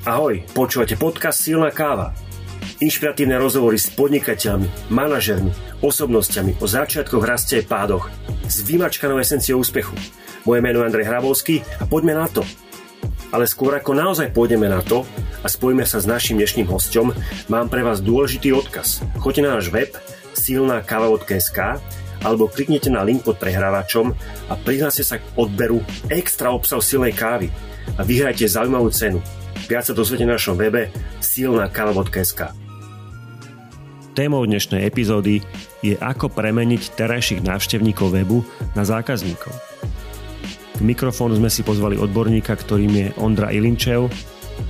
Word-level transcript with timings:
Ahoj, 0.00 0.40
počúvate 0.56 0.96
podcast 0.96 1.44
Silná 1.44 1.68
káva. 1.68 2.16
Inšpiratívne 2.80 3.36
rozhovory 3.36 3.76
s 3.76 3.92
podnikateľmi, 3.92 4.88
manažermi, 4.88 5.52
osobnosťami 5.84 6.56
o 6.56 6.64
začiatkoch, 6.64 7.20
raste 7.20 7.60
a 7.60 7.68
pádoch 7.68 8.08
s 8.48 8.64
vymačkanou 8.64 9.20
esenciou 9.20 9.60
úspechu. 9.60 9.92
Moje 10.48 10.64
meno 10.64 10.80
je 10.80 10.88
Andrej 10.88 11.04
Hrabovský 11.04 11.60
a 11.76 11.84
poďme 11.84 12.16
na 12.16 12.32
to. 12.32 12.40
Ale 13.28 13.44
skôr 13.44 13.76
ako 13.76 13.92
naozaj 13.92 14.32
pôjdeme 14.32 14.72
na 14.72 14.80
to 14.80 15.04
a 15.44 15.46
spojíme 15.52 15.84
sa 15.84 16.00
s 16.00 16.08
našim 16.08 16.40
dnešným 16.40 16.72
hostom, 16.72 17.12
mám 17.52 17.68
pre 17.68 17.84
vás 17.84 18.00
dôležitý 18.00 18.56
odkaz. 18.56 19.04
Choďte 19.20 19.44
na 19.44 19.60
náš 19.60 19.68
web 19.68 19.92
silnákava.sk 20.32 21.76
alebo 22.24 22.48
kliknite 22.48 22.88
na 22.88 23.04
link 23.04 23.20
pod 23.20 23.36
prehrávačom 23.36 24.16
a 24.48 24.56
prihláste 24.56 25.04
sa 25.04 25.20
k 25.20 25.28
odberu 25.36 25.84
extra 26.08 26.56
obsahu 26.56 26.80
silnej 26.80 27.12
kávy 27.12 27.52
a 28.00 28.00
vyhrajte 28.00 28.48
zaujímavú 28.48 28.88
cenu– 28.88 29.20
Viac 29.68 29.84
sa 29.84 29.92
dozviete 29.92 30.24
na 30.24 30.40
našom 30.40 30.56
webe 30.56 30.88
silnakava.sk 31.20 32.54
Témou 34.16 34.42
dnešnej 34.48 34.88
epizódy 34.88 35.44
je 35.84 35.96
ako 36.00 36.32
premeniť 36.32 36.96
terajších 36.96 37.44
návštevníkov 37.44 38.14
webu 38.14 38.40
na 38.72 38.84
zákazníkov. 38.84 39.52
K 40.76 40.80
mikrofónu 40.80 41.36
sme 41.36 41.52
si 41.52 41.60
pozvali 41.60 42.00
odborníka, 42.00 42.56
ktorým 42.56 42.92
je 42.92 43.06
Ondra 43.20 43.52
Ilinčev, 43.52 44.08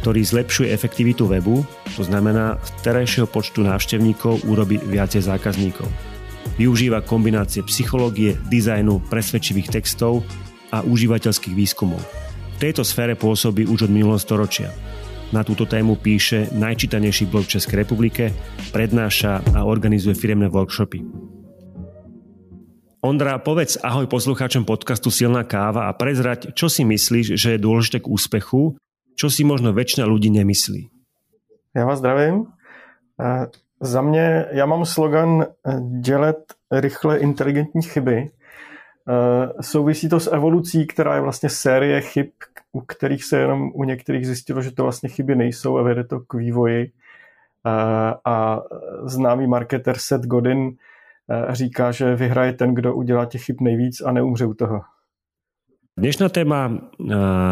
ktorý 0.02 0.22
zlepšuje 0.22 0.70
efektivitu 0.70 1.26
webu, 1.26 1.62
to 1.94 2.02
znamená 2.02 2.58
z 2.62 2.70
terajšieho 2.86 3.26
počtu 3.30 3.62
návštevníkov 3.66 4.46
urobí 4.46 4.78
viacej 4.78 5.26
zákazníkov. 5.26 5.86
Využíva 6.58 7.02
kombinácie 7.02 7.62
psychológie, 7.66 8.38
dizajnu, 8.50 9.02
presvedčivých 9.06 9.80
textov 9.80 10.26
a 10.70 10.82
užívateľských 10.84 11.54
výskumov. 11.56 12.19
Tejto 12.60 12.84
sfére 12.84 13.16
pôsobí 13.16 13.64
už 13.64 13.88
od 13.88 13.92
minulého 13.96 14.20
storočia. 14.20 14.68
Na 15.32 15.40
túto 15.40 15.64
tému 15.64 15.96
píše 15.96 16.52
najčítanejší 16.52 17.24
blog 17.32 17.48
v 17.48 17.56
Českej 17.56 17.88
republike, 17.88 18.36
prednáša 18.68 19.40
a 19.56 19.64
organizuje 19.64 20.12
firemné 20.12 20.52
workshopy. 20.52 21.00
Ondra, 23.00 23.40
povedz 23.40 23.80
ahoj 23.80 24.04
poslucháčom 24.12 24.68
podcastu 24.68 25.08
Silná 25.08 25.40
káva 25.40 25.88
a 25.88 25.96
prezrať, 25.96 26.52
čo 26.52 26.68
si 26.68 26.84
myslíš, 26.84 27.32
že 27.32 27.56
je 27.56 27.64
dôležité 27.64 28.04
k 28.04 28.12
úspechu, 28.12 28.76
čo 29.16 29.32
si 29.32 29.40
možno 29.40 29.72
väčšina 29.72 30.04
ľudí 30.04 30.28
nemyslí. 30.28 30.92
Já 31.72 31.84
vás 31.88 31.98
zdravím. 31.98 32.44
Za 33.80 34.02
mě, 34.02 34.46
já 34.52 34.66
mám 34.66 34.84
slogan 34.84 35.46
dělat 36.00 36.36
rychle 36.68 37.18
inteligentní 37.24 37.82
chyby. 37.82 38.30
Souvisí 39.60 40.08
to 40.08 40.20
s 40.20 40.32
evolucí, 40.32 40.86
která 40.86 41.14
je 41.14 41.20
vlastně 41.20 41.48
série 41.48 42.00
chyb, 42.00 42.26
u 42.72 42.80
kterých 42.80 43.24
se 43.24 43.38
jenom 43.38 43.70
u 43.74 43.84
některých 43.84 44.26
zjistilo, 44.26 44.62
že 44.62 44.70
to 44.70 44.82
vlastně 44.82 45.08
chyby 45.08 45.34
nejsou 45.34 45.78
a 45.78 45.82
vede 45.82 46.04
to 46.04 46.20
k 46.20 46.34
vývoji. 46.34 46.92
A 48.24 48.60
známý 49.04 49.46
marketer 49.46 49.98
Seth 49.98 50.26
Godin 50.26 50.76
říká, 51.50 51.92
že 51.92 52.16
vyhraje 52.16 52.52
ten, 52.52 52.74
kdo 52.74 52.94
udělá 52.94 53.24
těch 53.24 53.44
chyb 53.44 53.56
nejvíc 53.60 54.00
a 54.00 54.12
neumře 54.12 54.46
u 54.46 54.54
toho. 54.54 54.80
Dnešná 56.00 56.28
téma 56.28 56.80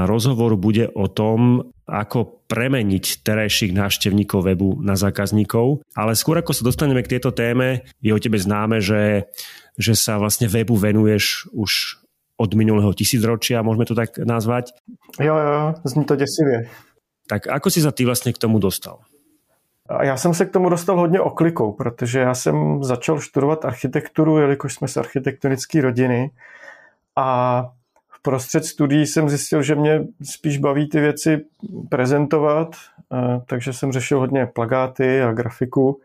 rozhovoru 0.06 0.56
bude 0.56 0.88
o 0.88 1.08
tom, 1.08 1.68
ako 1.84 2.48
premeniť 2.48 3.20
terajších 3.20 3.76
návštevníkov 3.76 4.40
webu 4.40 4.80
na 4.80 4.96
zákazníkov. 4.96 5.84
Ale 5.92 6.16
skôr 6.16 6.40
ako 6.40 6.56
sa 6.56 6.64
dostaneme 6.64 7.04
k 7.04 7.16
tejto 7.16 7.36
téme, 7.36 7.84
je 8.00 8.08
o 8.08 8.16
tebe 8.16 8.40
známe, 8.40 8.80
že, 8.80 9.28
že 9.78 9.94
sa 9.94 10.18
vlastne 10.18 10.50
webu 10.50 10.74
venuješ 10.76 11.48
už 11.54 12.02
od 12.38 12.50
minulého 12.54 12.94
tisícročia, 12.94 13.62
môžeme 13.62 13.86
to 13.86 13.94
tak 13.94 14.18
nazvať. 14.18 14.74
Jo, 15.18 15.34
jo, 15.34 15.74
zní 15.84 16.04
to 16.04 16.16
děsivě. 16.16 16.70
Tak 17.28 17.46
ako 17.46 17.70
si 17.70 17.82
sa 17.82 17.92
ty 17.92 18.04
vlastně 18.04 18.32
k 18.32 18.38
tomu 18.38 18.58
dostal? 18.58 18.98
A 19.88 20.04
já 20.04 20.16
jsem 20.16 20.34
se 20.34 20.46
k 20.46 20.50
tomu 20.50 20.68
dostal 20.68 20.98
hodně 20.98 21.20
oklikou, 21.20 21.72
protože 21.72 22.20
já 22.20 22.34
jsem 22.34 22.84
začal 22.84 23.20
studovat 23.20 23.64
architekturu, 23.64 24.38
jelikož 24.38 24.74
jsme 24.74 24.88
z 24.88 24.96
architektonické 24.96 25.80
rodiny 25.80 26.30
a 27.16 27.68
v 28.08 28.22
prostřed 28.22 28.64
studií 28.64 29.06
jsem 29.06 29.28
zjistil, 29.28 29.62
že 29.62 29.74
mě 29.74 30.04
spíš 30.22 30.58
baví 30.58 30.88
ty 30.88 31.00
věci 31.00 31.44
prezentovat, 31.88 32.76
eh, 33.12 33.40
takže 33.46 33.72
jsem 33.72 33.92
řešil 33.92 34.18
hodně 34.18 34.46
plagáty 34.46 35.22
a 35.22 35.32
grafiku 35.32 36.00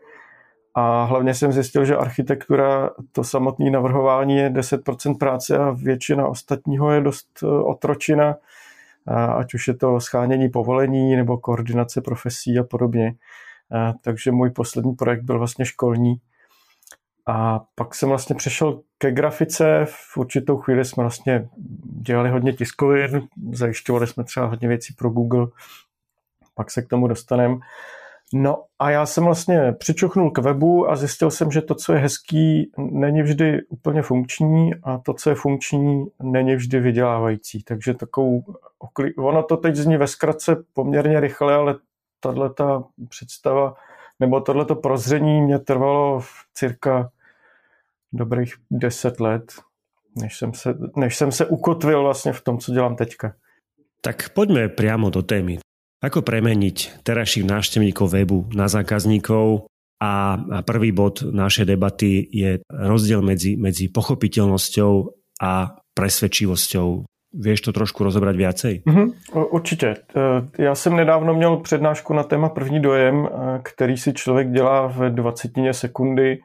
a 0.74 1.04
hlavně 1.04 1.34
jsem 1.34 1.52
zjistil, 1.52 1.84
že 1.84 1.96
architektura, 1.96 2.90
to 3.12 3.24
samotné 3.24 3.70
navrhování 3.70 4.36
je 4.36 4.50
10% 4.50 5.18
práce 5.18 5.58
a 5.58 5.70
většina 5.70 6.28
ostatního 6.28 6.92
je 6.92 7.00
dost 7.00 7.28
eh, 7.42 7.46
otročina, 7.46 8.36
ať 9.36 9.54
už 9.54 9.68
je 9.68 9.74
to 9.74 10.00
schánění 10.00 10.48
povolení 10.48 11.16
nebo 11.16 11.38
koordinace 11.38 12.00
profesí 12.00 12.58
a 12.58 12.64
podobně. 12.64 13.14
Takže 14.00 14.32
můj 14.32 14.50
poslední 14.50 14.94
projekt 14.94 15.22
byl 15.22 15.38
vlastně 15.38 15.64
školní. 15.64 16.20
A 17.26 17.60
pak 17.74 17.94
jsem 17.94 18.08
vlastně 18.08 18.36
přešel 18.36 18.80
ke 18.98 19.12
grafice. 19.12 19.86
V 19.88 20.16
určitou 20.16 20.56
chvíli 20.56 20.84
jsme 20.84 21.02
vlastně 21.02 21.48
dělali 22.02 22.30
hodně 22.30 22.52
tiskovin, 22.52 23.28
zajišťovali 23.52 24.06
jsme 24.06 24.24
třeba 24.24 24.46
hodně 24.46 24.68
věcí 24.68 24.94
pro 24.94 25.10
Google, 25.10 25.46
pak 26.54 26.70
se 26.70 26.82
k 26.82 26.88
tomu 26.88 27.08
dostaneme. 27.08 27.56
No 28.36 28.64
a 28.78 28.90
já 28.90 29.06
jsem 29.06 29.24
vlastně 29.24 29.72
přičuchnul 29.72 30.30
k 30.30 30.38
webu 30.38 30.90
a 30.90 30.96
zjistil 30.96 31.30
jsem, 31.30 31.50
že 31.50 31.62
to, 31.62 31.74
co 31.74 31.92
je 31.92 31.98
hezký, 31.98 32.70
není 32.78 33.22
vždy 33.22 33.62
úplně 33.68 34.02
funkční 34.02 34.70
a 34.82 34.98
to, 34.98 35.14
co 35.14 35.30
je 35.30 35.36
funkční, 35.36 36.06
není 36.22 36.56
vždy 36.56 36.80
vydělávající. 36.80 37.62
Takže 37.62 37.94
takovou, 37.94 38.44
ono 39.18 39.42
to 39.42 39.56
teď 39.56 39.76
zní 39.76 39.96
ve 39.96 40.06
zkratce 40.06 40.64
poměrně 40.72 41.20
rychle, 41.20 41.54
ale 41.54 41.76
tahle 42.20 42.54
ta 42.54 42.84
představa 43.08 43.74
nebo 44.20 44.40
tohleto 44.40 44.74
prozření 44.74 45.40
mě 45.40 45.58
trvalo 45.58 46.20
v 46.20 46.30
cirka 46.54 47.10
dobrých 48.12 48.54
deset 48.70 49.20
let, 49.20 49.52
než 50.16 50.38
jsem, 50.38 50.54
se, 50.54 50.74
než 50.96 51.16
jsem 51.16 51.32
se 51.32 51.46
ukotvil 51.46 52.02
vlastně 52.02 52.32
v 52.32 52.40
tom, 52.40 52.58
co 52.58 52.72
dělám 52.72 52.96
teďka. 52.96 53.34
Tak 54.00 54.28
pojďme 54.28 54.68
priamo 54.68 55.10
do 55.10 55.22
témy. 55.22 55.58
Ako 56.04 56.20
premeniť 56.20 57.00
terajších 57.00 57.48
návštevníkov 57.48 58.12
webu 58.12 58.44
na 58.52 58.68
zákazníkov? 58.68 59.64
A 60.04 60.36
prvý 60.68 60.92
bod 60.92 61.24
našej 61.24 61.64
debaty 61.64 62.28
je 62.28 62.60
rozdiel 62.68 63.24
medzi, 63.24 63.56
medzi 63.56 63.88
pochopiteľnosťou 63.88 64.92
a 65.40 65.80
presvedčivosťou. 65.96 66.88
Vieš 67.40 67.60
to 67.64 67.70
trošku 67.72 68.04
rozobrať 68.04 68.36
viacej? 68.36 68.74
Mm-hmm, 68.84 69.08
určitě. 69.50 69.86
E, 69.88 70.62
já 70.62 70.74
jsem 70.74 70.96
nedávno 70.96 71.34
měl 71.34 71.56
přednášku 71.56 72.12
na 72.14 72.22
téma 72.22 72.48
první 72.48 72.80
dojem, 72.80 73.26
e, 73.26 73.58
který 73.62 73.96
si 73.96 74.12
člověk 74.12 74.50
dělá 74.50 74.86
v 74.86 75.10
20 75.10 75.52
sekundy. 75.72 76.32
E, 76.32 76.38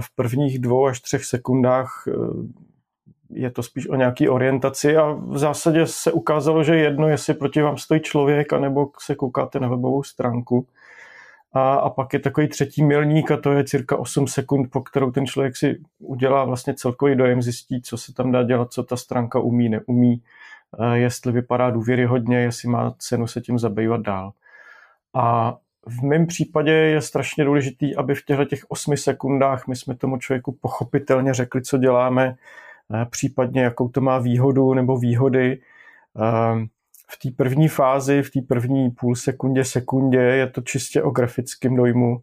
v 0.00 0.06
prvních 0.16 0.58
dvou 0.58 0.86
až 0.86 1.00
třech 1.00 1.24
sekundách 1.24 2.08
je 3.30 3.50
to 3.50 3.62
spíš 3.62 3.88
o 3.88 3.94
nějaký 3.94 4.28
orientaci 4.28 4.96
a 4.96 5.12
v 5.12 5.38
zásadě 5.38 5.86
se 5.86 6.12
ukázalo, 6.12 6.62
že 6.64 6.76
jedno, 6.76 7.08
jestli 7.08 7.34
proti 7.34 7.62
vám 7.62 7.78
stojí 7.78 8.00
člověk, 8.00 8.52
anebo 8.52 8.90
se 9.00 9.14
koukáte 9.14 9.60
na 9.60 9.68
webovou 9.68 10.02
stránku. 10.02 10.66
A, 11.52 11.74
a 11.74 11.90
pak 11.90 12.12
je 12.12 12.18
takový 12.18 12.48
třetí 12.48 12.84
milník 12.84 13.30
a 13.30 13.36
to 13.36 13.52
je 13.52 13.64
cirka 13.64 13.96
8 13.96 14.26
sekund, 14.26 14.70
po 14.70 14.80
kterou 14.80 15.10
ten 15.10 15.26
člověk 15.26 15.56
si 15.56 15.80
udělá 15.98 16.44
vlastně 16.44 16.74
celkový 16.74 17.16
dojem, 17.16 17.42
zjistí, 17.42 17.82
co 17.82 17.98
se 17.98 18.14
tam 18.14 18.32
dá 18.32 18.42
dělat, 18.42 18.72
co 18.72 18.82
ta 18.82 18.96
stránka 18.96 19.38
umí, 19.38 19.68
neumí, 19.68 20.22
jestli 20.94 21.32
vypadá 21.32 21.70
důvěryhodně, 21.70 22.38
jestli 22.38 22.68
má 22.68 22.94
cenu 22.98 23.26
se 23.26 23.40
tím 23.40 23.58
zabývat 23.58 24.00
dál. 24.00 24.32
A 25.14 25.56
v 25.86 26.02
mém 26.02 26.26
případě 26.26 26.72
je 26.72 27.00
strašně 27.00 27.44
důležitý, 27.44 27.96
aby 27.96 28.14
v 28.14 28.24
těchto 28.24 28.44
těch 28.44 28.60
8 28.68 28.96
sekundách 28.96 29.66
my 29.66 29.76
jsme 29.76 29.96
tomu 29.96 30.16
člověku 30.18 30.58
pochopitelně 30.60 31.34
řekli, 31.34 31.62
co 31.62 31.78
děláme, 31.78 32.36
případně 33.10 33.62
jakou 33.62 33.88
to 33.88 34.00
má 34.00 34.18
výhodu 34.18 34.74
nebo 34.74 34.96
výhody. 34.96 35.60
V 37.08 37.18
té 37.22 37.30
první 37.36 37.68
fázi, 37.68 38.22
v 38.22 38.30
té 38.30 38.40
první 38.40 38.90
půl 38.90 39.14
sekundě, 39.14 39.64
sekundě 39.64 40.18
je 40.18 40.46
to 40.46 40.60
čistě 40.60 41.02
o 41.02 41.10
grafickém 41.10 41.76
dojmu. 41.76 42.22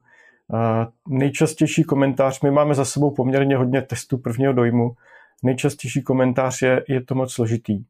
Nejčastější 1.07 1.84
komentář, 1.84 2.42
my 2.42 2.51
máme 2.51 2.75
za 2.75 2.86
sebou 2.86 3.12
poměrně 3.12 3.57
hodně 3.57 3.81
testů 3.81 4.18
prvního 4.18 4.54
dojmu, 4.54 4.96
nejčastější 5.44 6.01
komentář 6.04 6.62
je, 6.62 6.84
je 6.88 7.01
to 7.01 7.16
moc 7.16 7.34
složitý. 7.34 7.84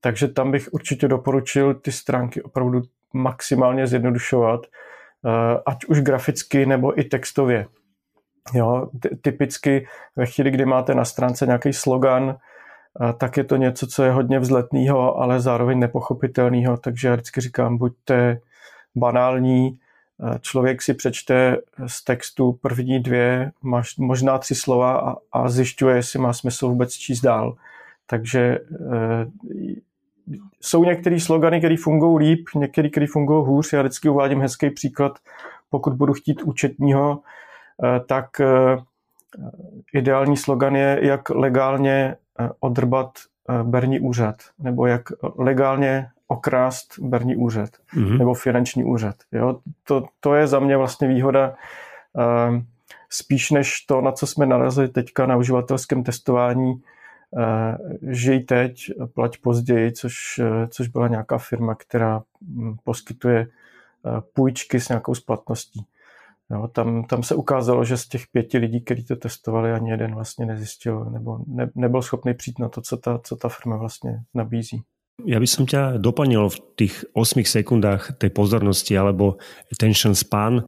Takže 0.00 0.28
tam 0.28 0.50
bych 0.50 0.68
určitě 0.72 1.08
doporučil 1.08 1.74
ty 1.74 1.92
stránky 1.92 2.42
opravdu 2.42 2.82
maximálně 3.12 3.86
zjednodušovat, 3.86 4.60
ať 5.66 5.84
už 5.84 6.00
graficky 6.00 6.66
nebo 6.66 7.00
i 7.00 7.04
textově. 7.04 7.66
Jo, 8.54 8.88
typicky 9.22 9.86
ve 10.16 10.26
chvíli, 10.26 10.50
kdy 10.50 10.64
máte 10.64 10.94
na 10.94 11.04
stránce 11.04 11.46
nějaký 11.46 11.72
slogan, 11.72 12.36
tak 13.18 13.36
je 13.36 13.44
to 13.44 13.56
něco, 13.56 13.86
co 13.86 14.04
je 14.04 14.10
hodně 14.10 14.38
vzletného, 14.38 15.16
ale 15.16 15.40
zároveň 15.40 15.78
nepochopitelného, 15.78 16.76
takže 16.76 17.08
já 17.08 17.14
vždycky 17.14 17.40
říkám, 17.40 17.78
buďte 17.78 18.40
banální, 18.96 19.78
člověk 20.40 20.82
si 20.82 20.94
přečte 20.94 21.56
z 21.86 22.04
textu 22.04 22.52
první 22.52 23.00
dvě, 23.00 23.50
možná 23.98 24.38
tři 24.38 24.54
slova 24.54 24.98
a, 24.98 25.16
a 25.32 25.48
zjišťuje, 25.48 25.96
jestli 25.96 26.18
má 26.18 26.32
smysl 26.32 26.68
vůbec 26.68 26.92
číst 26.92 27.20
dál. 27.20 27.56
Takže 28.06 28.40
e, 28.40 28.58
jsou 30.60 30.84
některé 30.84 31.20
slogany, 31.20 31.58
které 31.58 31.76
fungují 31.76 32.28
líp, 32.28 32.48
některé, 32.54 32.88
které 32.88 33.06
fungují 33.06 33.46
hůř. 33.46 33.72
Já 33.72 33.82
vždycky 33.82 34.08
uvádím 34.08 34.40
hezký 34.40 34.70
příklad, 34.70 35.18
pokud 35.70 35.92
budu 35.92 36.12
chtít 36.12 36.42
účetního, 36.42 37.20
eh, 37.20 37.47
tak 38.06 38.40
eh, 38.40 38.76
ideální 39.94 40.36
slogan 40.36 40.76
je, 40.76 40.98
jak 41.02 41.30
legálně 41.30 42.16
odrbat 42.60 43.10
berní 43.62 44.00
úřad, 44.00 44.36
nebo 44.58 44.86
jak 44.86 45.02
legálně 45.38 46.08
okrást 46.28 46.98
berní 46.98 47.36
úřad, 47.36 47.70
mm-hmm. 47.94 48.18
nebo 48.18 48.34
finanční 48.34 48.84
úřad. 48.84 49.14
Jo? 49.32 49.60
To, 49.84 50.04
to 50.20 50.34
je 50.34 50.46
za 50.46 50.60
mě 50.60 50.76
vlastně 50.76 51.08
výhoda 51.08 51.54
spíš 53.10 53.50
než 53.50 53.80
to, 53.80 54.00
na 54.00 54.12
co 54.12 54.26
jsme 54.26 54.46
narazili 54.46 54.88
teďka 54.88 55.26
na 55.26 55.36
uživatelském 55.36 56.04
testování, 56.04 56.82
Eh, 57.36 57.76
žij 58.14 58.40
teď, 58.40 58.90
plať 59.14 59.38
později, 59.38 59.92
což, 59.92 60.14
eh, 60.38 60.68
což 60.68 60.88
byla 60.88 61.08
nějaká 61.08 61.38
firma, 61.38 61.74
která 61.74 62.22
hm, 62.42 62.76
poskytuje 62.84 63.40
eh, 63.40 64.20
půjčky 64.32 64.80
s 64.80 64.88
nějakou 64.88 65.14
splatností. 65.14 65.86
Jo, 66.50 66.68
tam, 66.68 67.04
tam 67.04 67.22
se 67.22 67.34
ukázalo, 67.34 67.84
že 67.84 67.96
z 67.96 68.08
těch 68.08 68.22
pěti 68.32 68.58
lidí, 68.58 68.80
kteří 68.80 69.04
to 69.04 69.16
testovali, 69.16 69.72
ani 69.72 69.90
jeden 69.90 70.14
vlastně 70.14 70.46
nezjistil 70.46 71.04
nebo 71.04 71.38
ne, 71.46 71.70
nebyl 71.74 72.02
schopný 72.02 72.34
přijít 72.34 72.58
na 72.58 72.68
to, 72.68 72.80
co 72.80 72.96
ta, 72.96 73.18
co 73.18 73.36
ta 73.36 73.48
firma 73.48 73.76
vlastně 73.76 74.20
nabízí. 74.34 74.82
Ja 75.26 75.42
by 75.42 75.50
som 75.50 75.66
ťa 75.66 75.98
doplnil 75.98 76.46
v 76.46 76.58
tých 76.78 77.02
8 77.10 77.42
sekundách 77.42 78.22
tej 78.22 78.30
pozornosti 78.30 78.94
alebo 78.94 79.42
attention 79.66 80.14
span 80.14 80.62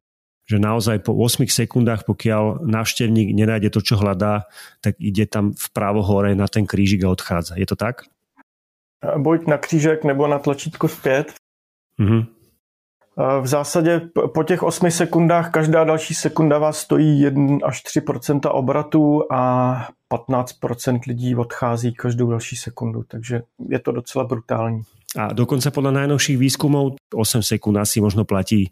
že 0.51 0.59
naozaj 0.59 1.07
po 1.07 1.15
8 1.15 1.47
sekundách, 1.47 2.03
pokiaľ 2.11 2.67
návštevník 2.67 3.31
nenájde 3.39 3.71
to, 3.71 3.87
čo 3.87 3.95
hľadá, 4.03 4.51
tak 4.83 4.99
ide 4.99 5.31
tam 5.31 5.55
vpravo 5.55 6.03
hore 6.03 6.35
na 6.35 6.51
ten 6.51 6.67
krížik 6.67 7.07
a 7.07 7.15
odchádza. 7.15 7.55
Je 7.55 7.71
to 7.71 7.79
tak? 7.79 8.11
Buď 8.99 9.47
na 9.47 9.59
křížek 9.63 10.05
nebo 10.05 10.27
na 10.27 10.43
tlačítko 10.43 10.89
zpět. 10.89 11.39
Mm-hmm. 12.01 12.27
V 13.41 13.47
zásadě 13.47 14.01
po 14.35 14.45
těch 14.45 14.63
8 14.63 14.91
sekundách 14.91 15.51
každá 15.51 15.85
další 15.85 16.15
sekunda 16.15 16.59
vás 16.59 16.79
stojí 16.79 17.21
1 17.21 17.59
až 17.65 17.85
3% 17.85 18.51
obratu 18.53 19.23
a 19.33 19.89
15% 20.11 21.01
lidí 21.07 21.37
odchází 21.37 21.95
každou 21.95 22.31
další 22.31 22.57
sekundu, 22.57 23.03
takže 23.09 23.43
je 23.69 23.79
to 23.79 23.93
docela 23.93 24.25
brutální. 24.25 24.83
A 25.19 25.33
dokonce 25.33 25.71
podle 25.71 25.93
najnovších 25.93 26.39
výzkumov 26.39 26.93
8 27.15 27.43
sekund 27.43 27.77
asi 27.77 28.01
možno 28.01 28.25
platí 28.25 28.71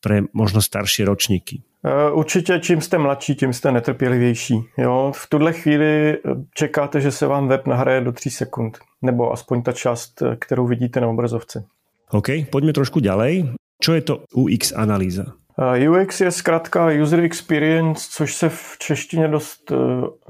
pre 0.00 0.22
možno 0.32 0.62
starší 0.62 1.04
ročníky? 1.04 1.62
E, 1.84 2.10
určitě 2.10 2.58
čím 2.58 2.80
jste 2.80 2.98
mladší, 2.98 3.34
tím 3.34 3.52
jste 3.52 3.72
netrpělivější. 3.72 4.54
Jo? 4.78 5.12
V 5.16 5.26
tuhle 5.28 5.52
chvíli 5.52 6.12
e, 6.12 6.18
čekáte, 6.54 7.00
že 7.00 7.10
se 7.10 7.26
vám 7.26 7.48
web 7.48 7.66
nahraje 7.66 8.00
do 8.00 8.12
3 8.12 8.30
sekund, 8.30 8.78
nebo 9.02 9.32
aspoň 9.32 9.62
ta 9.62 9.72
část, 9.72 10.22
kterou 10.38 10.66
vidíte 10.66 11.00
na 11.00 11.08
obrazovce. 11.08 11.64
OK, 12.10 12.28
pojďme 12.50 12.72
trošku 12.72 13.00
ďalej. 13.00 13.52
Čo 13.82 13.94
je 13.94 14.00
to 14.00 14.24
UX 14.34 14.72
analýza? 14.72 15.24
UX 15.90 16.20
je 16.20 16.30
zkrátka 16.30 16.90
User 17.02 17.20
Experience, 17.20 18.08
což 18.10 18.34
se 18.34 18.48
v 18.48 18.76
češtině 18.78 19.28
dost 19.28 19.72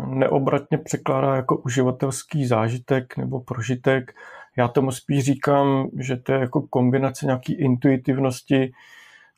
neobratně 0.07 0.79
překládá 0.79 1.37
jako 1.37 1.57
uživatelský 1.57 2.47
zážitek 2.47 3.17
nebo 3.17 3.41
prožitek. 3.41 4.13
Já 4.57 4.69
tomu 4.69 4.93
spíš 4.93 5.25
říkám, 5.25 5.89
že 5.99 6.17
to 6.17 6.33
je 6.33 6.39
jako 6.39 6.63
kombinace 6.63 7.27
nějaký 7.27 7.53
intuitivnosti, 7.53 8.73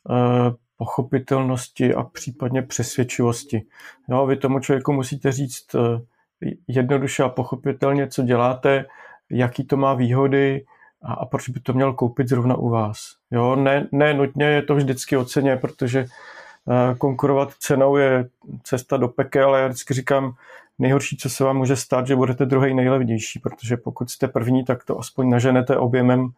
Eh, 0.09 0.51
pochopitelnosti 0.77 1.93
a 1.93 2.03
případně 2.03 2.61
přesvědčivosti. 2.61 3.61
Jo, 4.09 4.25
vy 4.25 4.37
tomu 4.37 4.59
člověku 4.59 4.93
musíte 4.93 5.31
říct 5.31 5.75
eh, 5.75 6.01
jednoduše 6.67 7.23
a 7.23 7.29
pochopitelně, 7.29 8.07
co 8.07 8.23
děláte, 8.23 8.85
jaký 9.29 9.65
to 9.65 9.77
má 9.77 9.93
výhody 9.93 10.65
a, 11.03 11.13
a 11.13 11.25
proč 11.25 11.49
by 11.49 11.59
to 11.59 11.73
měl 11.73 11.93
koupit 11.93 12.29
zrovna 12.29 12.55
u 12.55 12.69
vás. 12.69 13.15
Jo, 13.31 13.55
ne, 13.55 13.87
ne 13.91 14.13
nutně 14.13 14.45
je 14.45 14.61
to 14.61 14.75
vždycky 14.75 15.17
o 15.17 15.25
ceně, 15.25 15.57
protože 15.57 15.99
eh, 15.99 16.95
konkurovat 16.95 17.53
cenou 17.59 17.97
je 17.97 18.29
cesta 18.63 18.97
do 18.97 19.07
pekel, 19.07 19.47
ale 19.47 19.61
já 19.61 19.67
vždycky 19.67 19.93
říkám, 19.93 20.33
nejhorší, 20.79 21.17
co 21.17 21.29
se 21.29 21.43
vám 21.43 21.57
může 21.57 21.75
stát, 21.75 22.07
že 22.07 22.15
budete 22.15 22.45
druhý 22.45 22.73
nejlevnější, 22.73 23.39
protože 23.39 23.77
pokud 23.77 24.09
jste 24.09 24.27
první, 24.27 24.65
tak 24.65 24.83
to 24.83 24.99
aspoň 24.99 25.29
naženete 25.29 25.77
objemem 25.77 26.31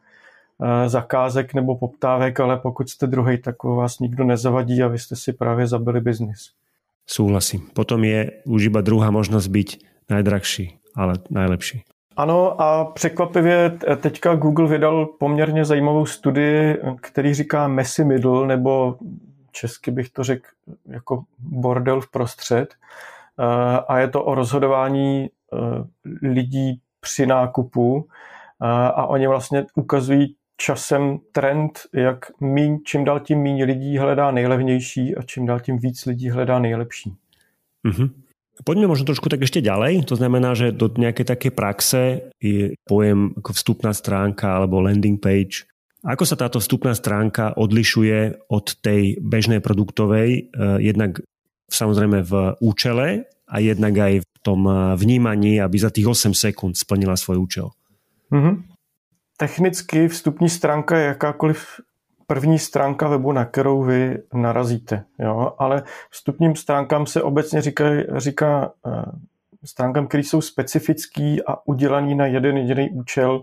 Eh, 0.62 0.90
zakázek 0.90 1.54
nebo 1.54 1.76
poptávek, 1.76 2.40
ale 2.40 2.58
pokud 2.58 2.90
jste 2.90 3.08
druhý, 3.08 3.38
tak 3.38 3.64
vás 3.64 4.00
nikdo 4.00 4.24
nezavadí 4.24 4.84
a 4.84 4.88
vy 4.88 5.00
jste 5.00 5.16
si 5.16 5.34
právě 5.34 5.68
zabili 5.68 6.02
biznis. 6.02 6.50
Souhlasím. 7.08 7.68
Potom 7.74 8.04
je 8.04 8.32
už 8.46 8.64
iba 8.66 8.82
druhá 8.82 9.12
možnost 9.12 9.48
být 9.48 9.78
najdrahší, 10.10 10.78
ale 10.96 11.14
najlepší. 11.30 11.84
Ano 12.18 12.62
a 12.62 12.86
překvapivě 12.86 13.78
teďka 14.02 14.36
Google 14.36 14.68
vydal 14.68 15.06
poměrně 15.06 15.66
zajímavou 15.66 16.06
studii, 16.06 16.78
který 17.02 17.34
říká 17.34 17.68
messy 17.68 18.06
middle, 18.06 18.48
nebo 18.48 18.98
česky 19.52 19.92
bych 19.92 20.10
to 20.10 20.24
řekl 20.24 20.48
jako 20.86 21.24
bordel 21.40 22.02
v 22.02 22.12
prostřed. 22.12 22.74
Eh, 23.40 23.80
a 23.88 24.00
je 24.00 24.08
to 24.08 24.24
o 24.24 24.36
rozhodování 24.36 25.30
eh, 25.30 25.58
lidí 26.22 26.80
při 27.00 27.26
nákupu 27.26 28.08
a 28.96 29.06
oni 29.08 29.28
vlastně 29.28 29.66
ukazují 29.76 30.36
časem 30.58 31.20
trend, 31.32 31.80
jak 31.94 32.26
míň, 32.42 32.80
čím 32.86 33.06
dál 33.06 33.20
tím 33.20 33.44
méně 33.44 33.66
lidí 33.66 33.98
hledá 33.98 34.32
nejlevnější 34.32 35.16
a 35.16 35.22
čím 35.22 35.46
dál 35.46 35.60
tím 35.60 35.78
víc 35.78 36.06
lidí 36.06 36.30
hledá 36.30 36.60
nejlepší. 36.60 37.16
Mm-hmm. 37.86 38.10
Poďme 38.62 38.86
možno 38.86 39.10
trošku 39.10 39.34
tak 39.34 39.42
ešte 39.42 39.66
ďalej. 39.66 40.06
To 40.06 40.14
znamená, 40.14 40.54
že 40.54 40.70
do 40.70 40.86
nejakej 40.86 41.26
také 41.26 41.50
praxe 41.50 42.30
je 42.38 42.78
pojem 42.86 43.34
ako 43.42 43.50
vstupná 43.50 43.90
stránka 43.98 44.54
alebo 44.54 44.78
landing 44.78 45.18
page. 45.18 45.66
Ako 46.06 46.28
sa 46.28 46.38
táto 46.38 46.62
vstupná 46.62 46.94
stránka 46.94 47.58
odlišuje 47.58 48.46
od 48.54 48.78
tej 48.86 49.18
bežnej 49.24 49.64
produktovej, 49.64 50.30
eh, 50.30 50.78
jednak 50.86 51.24
samozrejme 51.72 52.22
v 52.22 52.34
účele 52.62 53.26
a 53.50 53.56
jednak 53.58 53.96
aj 53.98 54.14
v 54.22 54.28
tom 54.46 54.68
eh, 54.70 54.94
vnímaní, 55.00 55.58
aby 55.58 55.78
za 55.82 55.90
tých 55.90 56.06
8 56.06 56.38
sekúnd 56.38 56.78
splnila 56.78 57.18
svoj 57.18 57.42
účel? 57.42 57.68
Mm-hmm. 58.30 58.56
Technicky 59.34 60.12
vstupní 60.12 60.46
stránka 60.46 60.94
je 61.00 61.06
jakákoliv 61.18 61.82
první 62.34 62.60
stránka 62.60 63.08
webu, 63.08 63.32
na 63.32 63.46
kterou 63.46 63.84
vy 63.84 64.18
narazíte. 64.34 65.04
Jo? 65.20 65.54
Ale 65.58 65.84
vstupním 66.10 66.56
stránkám 66.56 67.06
se 67.06 67.22
obecně 67.22 67.62
říká, 67.62 67.86
říká 68.18 68.72
uh, 68.86 69.04
stránkám, 69.66 70.08
které 70.08 70.24
jsou 70.24 70.42
specifický 70.42 71.44
a 71.44 71.68
udělaný 71.68 72.16
na 72.16 72.26
jeden 72.26 72.58
jediný 72.58 72.90
účel. 72.90 73.42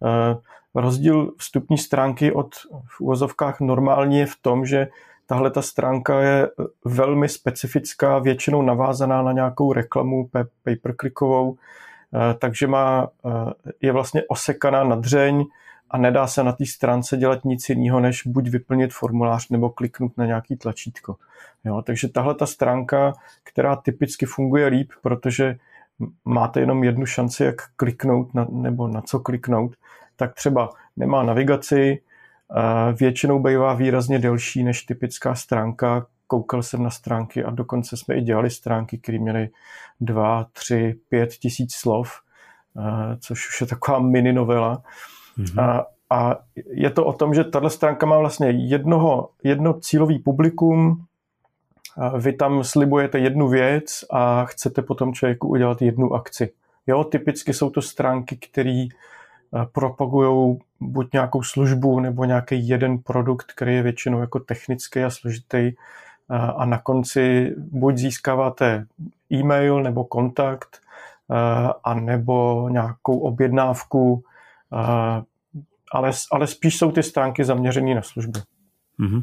Uh, 0.00 0.80
rozdíl 0.82 1.32
vstupní 1.38 1.78
stránky 1.78 2.32
od 2.32 2.54
v 2.86 3.00
úvozovkách 3.00 3.60
normální 3.60 4.18
je 4.18 4.26
v 4.26 4.36
tom, 4.42 4.66
že 4.66 4.88
tahle 5.26 5.50
ta 5.50 5.62
stránka 5.62 6.20
je 6.20 6.48
velmi 6.84 7.28
specifická, 7.28 8.18
většinou 8.18 8.62
navázaná 8.62 9.22
na 9.22 9.32
nějakou 9.32 9.72
reklamu 9.72 10.30
pay-per-clickovou, 10.64 11.56
Eh, 12.14 12.34
takže 12.34 12.66
má, 12.66 13.08
eh, 13.26 13.52
je 13.80 13.92
vlastně 13.92 14.22
osekaná 14.28 14.84
na 14.84 14.96
dřeň 14.96 15.44
a 15.90 15.98
nedá 15.98 16.26
se 16.26 16.44
na 16.44 16.52
té 16.52 16.66
stránce 16.66 17.16
dělat 17.16 17.44
nic 17.44 17.68
jiného, 17.68 18.00
než 18.00 18.26
buď 18.26 18.48
vyplnit 18.48 18.92
formulář 18.92 19.48
nebo 19.48 19.70
kliknout 19.70 20.12
na 20.16 20.26
nějaký 20.26 20.56
tlačítko. 20.56 21.16
Jo, 21.64 21.82
takže 21.82 22.08
tahle 22.08 22.34
ta 22.34 22.46
stránka, 22.46 23.12
která 23.44 23.76
typicky 23.76 24.26
funguje 24.26 24.66
líp, 24.66 24.92
protože 25.02 25.56
máte 26.24 26.60
jenom 26.60 26.84
jednu 26.84 27.06
šanci, 27.06 27.44
jak 27.44 27.54
kliknout 27.76 28.34
na, 28.34 28.46
nebo 28.50 28.88
na 28.88 29.00
co 29.00 29.20
kliknout, 29.20 29.76
tak 30.16 30.34
třeba 30.34 30.68
nemá 30.96 31.22
navigaci, 31.22 32.02
eh, 32.56 32.92
většinou 32.92 33.42
bývá 33.42 33.74
výrazně 33.74 34.18
delší 34.18 34.64
než 34.64 34.82
typická 34.82 35.34
stránka, 35.34 36.06
koukal 36.26 36.62
jsem 36.62 36.82
na 36.82 36.90
stránky 36.90 37.44
a 37.44 37.50
dokonce 37.50 37.96
jsme 37.96 38.14
i 38.14 38.20
dělali 38.20 38.50
stránky, 38.50 38.98
které 38.98 39.18
měly 39.18 39.48
dva, 40.00 40.46
tři, 40.52 40.94
pět 41.08 41.30
tisíc 41.30 41.74
slov, 41.74 42.20
eh, 42.78 43.16
což 43.20 43.48
už 43.48 43.60
je 43.60 43.66
taková 43.66 43.98
mini 43.98 44.32
novela. 44.32 44.82
Mm-hmm. 45.38 45.62
A, 45.62 45.86
a 46.10 46.36
je 46.70 46.90
to 46.90 47.04
o 47.06 47.12
tom, 47.12 47.34
že 47.34 47.44
tahle 47.44 47.70
stránka 47.70 48.06
má 48.06 48.18
vlastně 48.18 48.50
jednoho, 48.50 49.28
jedno 49.44 49.74
cílový 49.80 50.18
publikum, 50.18 51.04
vy 52.18 52.32
tam 52.32 52.64
slibujete 52.64 53.18
jednu 53.18 53.48
věc 53.48 54.04
a 54.10 54.44
chcete 54.44 54.82
potom 54.82 55.14
člověku 55.14 55.48
udělat 55.48 55.82
jednu 55.82 56.14
akci. 56.14 56.50
Jo, 56.86 57.04
typicky 57.04 57.54
jsou 57.54 57.70
to 57.70 57.82
stránky, 57.82 58.36
které 58.36 58.86
eh, 58.86 59.66
propagují 59.72 60.58
buď 60.80 61.12
nějakou 61.12 61.42
službu 61.42 62.00
nebo 62.00 62.24
nějaký 62.24 62.68
jeden 62.68 62.98
produkt, 62.98 63.52
který 63.52 63.74
je 63.74 63.82
většinou 63.82 64.20
jako 64.20 64.40
technický 64.40 65.00
a 65.00 65.10
složitý 65.10 65.72
a 66.30 66.64
na 66.64 66.78
konci 66.78 67.54
buď 67.56 67.96
získáváte 67.96 68.86
e-mail 69.32 69.82
nebo 69.82 70.04
kontakt, 70.04 70.80
a 71.84 71.94
nebo 71.94 72.68
nějakou 72.68 73.18
objednávku, 73.18 74.22
ale, 74.70 76.10
ale 76.32 76.46
spíš 76.46 76.76
jsou 76.76 76.90
ty 76.92 77.02
stránky 77.02 77.44
zaměřené 77.44 77.94
na 77.94 78.02
služby. 78.02 78.40
Mm-hmm. 79.00 79.22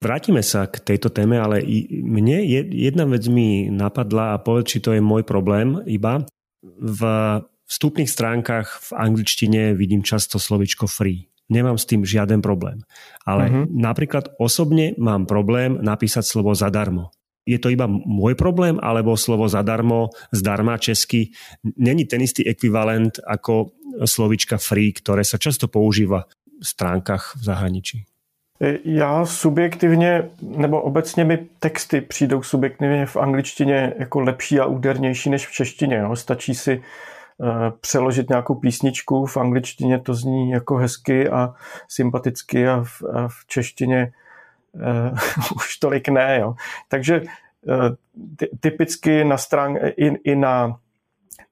Vrátime 0.00 0.40
sa 0.40 0.64
k 0.64 0.80
tejto 0.80 1.12
téme, 1.12 1.36
ale 1.36 1.60
mne 1.92 2.40
jedna 2.72 3.04
vec 3.04 3.20
mi 3.28 3.68
napadla 3.68 4.32
a 4.32 4.40
povedz, 4.40 4.72
či 4.72 4.80
to 4.80 4.96
je 4.96 5.04
môj 5.04 5.28
problém 5.28 5.76
iba. 5.84 6.24
V 6.64 7.00
vstupných 7.68 8.08
stránkach 8.08 8.80
v 8.80 8.90
angličtine 8.96 9.76
vidím 9.76 10.00
často 10.00 10.40
slovičko 10.40 10.88
free. 10.88 11.28
Nemám 11.52 11.76
s 11.76 11.84
tým 11.84 12.08
žiaden 12.08 12.40
problém. 12.40 12.80
Ale 13.28 13.52
uh-huh. 13.52 13.64
napríklad 13.68 14.40
osobne 14.40 14.96
mám 14.96 15.28
problém 15.28 15.76
napísať 15.76 16.24
slovo 16.24 16.56
zadarmo. 16.56 17.12
Je 17.50 17.58
to 17.58 17.74
iba 17.74 17.90
môj 17.90 18.38
problém, 18.38 18.78
alebo 18.78 19.18
slovo 19.18 19.50
zadarmo, 19.50 20.14
zdarma 20.30 20.78
česky, 20.78 21.34
není 21.74 22.06
ten 22.06 22.22
istý 22.22 22.46
ekvivalent 22.46 23.18
ako 23.26 23.74
slovička 24.06 24.62
free, 24.62 24.94
ktoré 24.94 25.26
sa 25.26 25.34
často 25.34 25.66
používa 25.66 26.30
v 26.62 26.64
stránkach 26.64 27.34
v 27.34 27.42
zahraničí? 27.42 27.98
Já 28.84 29.26
subjektivně, 29.26 30.30
nebo 30.42 30.82
obecně 30.82 31.24
mi 31.24 31.38
texty 31.58 32.00
přijdou 32.00 32.42
subjektivně 32.42 33.06
v 33.06 33.16
angličtině 33.16 33.94
jako 33.98 34.20
lepší 34.20 34.60
a 34.60 34.66
údernější 34.66 35.30
než 35.30 35.46
v 35.46 35.52
češtině. 35.52 35.96
Jo. 35.96 36.16
Stačí 36.16 36.54
si 36.54 36.82
uh, 37.38 37.46
přeložit 37.80 38.28
nějakou 38.28 38.54
písničku, 38.54 39.26
v 39.26 39.36
angličtině 39.36 39.98
to 39.98 40.14
zní 40.14 40.50
jako 40.50 40.76
hezky 40.76 41.28
a 41.28 41.54
sympaticky 41.88 42.68
a 42.68 42.84
v, 42.84 43.02
a 43.14 43.28
v 43.28 43.46
češtině 43.46 44.12
uh, 44.74 45.56
už 45.56 45.76
tolik 45.76 46.08
ne. 46.08 46.38
Jo. 46.40 46.54
Takže 46.88 47.20
uh, 47.20 47.88
ty, 48.36 48.48
typicky 48.60 49.24
na 49.24 49.36
strán, 49.36 49.76
i, 49.96 50.06
i 50.06 50.36
na 50.36 50.78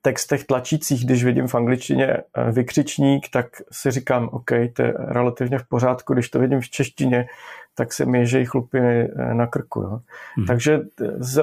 textech 0.03 0.45
tlačících, 0.45 1.05
když 1.05 1.25
vidím 1.25 1.47
v 1.47 1.55
angličtině 1.55 2.07
eh, 2.07 2.53
vykřičník, 2.53 3.29
tak 3.29 3.47
si 3.73 3.91
říkám, 3.91 4.29
OK, 4.33 4.51
to 4.73 4.83
je 4.83 4.95
relativně 4.97 5.59
v 5.59 5.69
pořádku. 5.69 6.15
Když 6.15 6.29
to 6.29 6.39
vidím 6.39 6.61
v 6.61 6.71
češtině, 6.71 7.27
tak 7.75 7.93
se 7.93 8.07
mi 8.07 8.19
ježej 8.19 8.45
chlupy 8.45 8.79
eh, 8.79 9.35
na 9.35 9.47
krku. 9.47 9.81
Jo. 9.81 10.01
Hmm. 10.37 10.47
Takže 10.47 10.81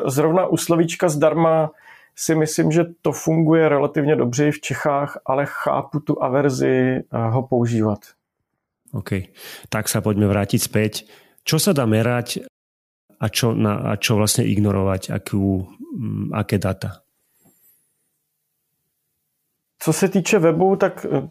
zrovna 0.05 0.48
u 0.48 0.58
slovíčka 0.58 1.10
zdarma 1.10 1.72
si 2.15 2.36
myslím, 2.36 2.72
že 2.72 2.84
to 3.01 3.12
funguje 3.12 3.70
relativně 3.70 4.15
dobře 4.15 4.48
i 4.48 4.51
v 4.51 4.62
Čechách, 4.62 5.17
ale 5.25 5.46
chápu 5.46 6.00
tu 6.00 6.24
averzi 6.24 7.03
eh, 7.03 7.03
ho 7.12 7.44
používat. 7.44 8.00
OK, 8.96 9.27
tak 9.67 9.91
sa 9.91 10.00
poďme 10.00 10.24
vrátiť 10.32 10.62
späť. 10.62 10.94
Čo 11.46 11.62
sa 11.62 11.78
dá 11.78 11.86
merať 11.86 12.42
a 13.22 13.30
čo, 13.30 13.54
na, 13.54 13.94
a 13.94 14.02
čo 14.02 14.18
vlastne 14.18 14.50
ignorovať, 14.50 15.14
akú, 15.14 15.70
mm, 15.70 16.34
aké 16.34 16.58
data? 16.58 17.06
Co 19.80 19.94
se 19.94 20.10
týče 20.10 20.40
webu, 20.40 20.75
tak 20.75 21.06
eh, 21.06 21.28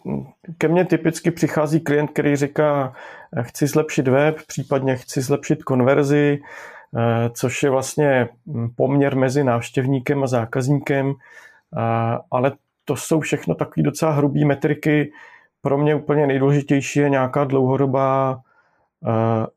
ke 0.58 0.68
mně 0.68 0.84
typicky 0.84 1.30
přichází 1.30 1.80
klient, 1.80 2.10
který 2.10 2.36
říká, 2.36 2.92
eh, 3.36 3.42
chci 3.42 3.66
zlepšit 3.66 4.08
web, 4.08 4.36
případně 4.46 4.96
chci 4.96 5.20
zlepšit 5.20 5.62
konverzi, 5.64 6.38
eh, 6.38 7.30
což 7.34 7.62
je 7.62 7.70
vlastně 7.70 8.28
hm, 8.46 8.68
poměr 8.76 9.16
mezi 9.16 9.44
návštěvníkem 9.44 10.22
a 10.22 10.26
zákazníkem, 10.26 11.14
ale 12.30 12.52
to 12.84 12.96
jsou 12.96 13.20
všechno 13.20 13.54
takové 13.54 13.82
docela 13.84 14.12
hrubé 14.12 14.44
metriky. 14.44 15.12
Pro 15.60 15.78
mě 15.78 15.94
úplně 15.94 16.26
nejdůležitější 16.26 16.98
je 17.00 17.10
nějaká 17.10 17.44
dlouhodobá 17.44 18.40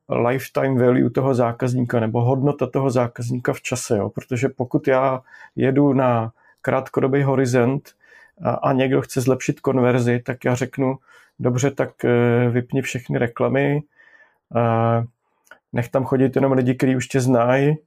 lifetime 0.09 0.85
value 0.85 1.09
toho 1.09 1.33
zákazníka 1.33 1.99
nebo 1.99 2.21
hodnota 2.21 2.67
toho 2.67 2.89
zákazníka 2.89 3.53
v 3.53 3.61
čase. 3.61 3.97
Jo? 3.97 4.09
Protože 4.09 4.49
pokud 4.49 4.87
já 4.87 5.21
jedu 5.55 5.93
na 5.93 6.31
krátkodobý 6.61 7.23
horizont, 7.23 7.89
a, 8.43 8.51
a 8.51 8.73
někdo 8.73 9.01
chce 9.01 9.21
zlepšit 9.21 9.59
konverzi, 9.59 10.19
tak 10.19 10.45
já 10.45 10.55
řeknu, 10.55 10.97
dobře, 11.39 11.71
tak 11.71 12.05
eh, 12.05 12.49
vypni 12.49 12.81
všechny 12.81 13.17
reklamy, 13.19 13.81
a 14.55 15.03
nech 15.73 15.89
tam 15.89 16.05
chodit 16.05 16.35
jenom 16.35 16.51
lidi, 16.51 16.75
kteří 16.75 16.95
už 16.95 17.07
tě 17.07 17.21
znají, 17.21 17.77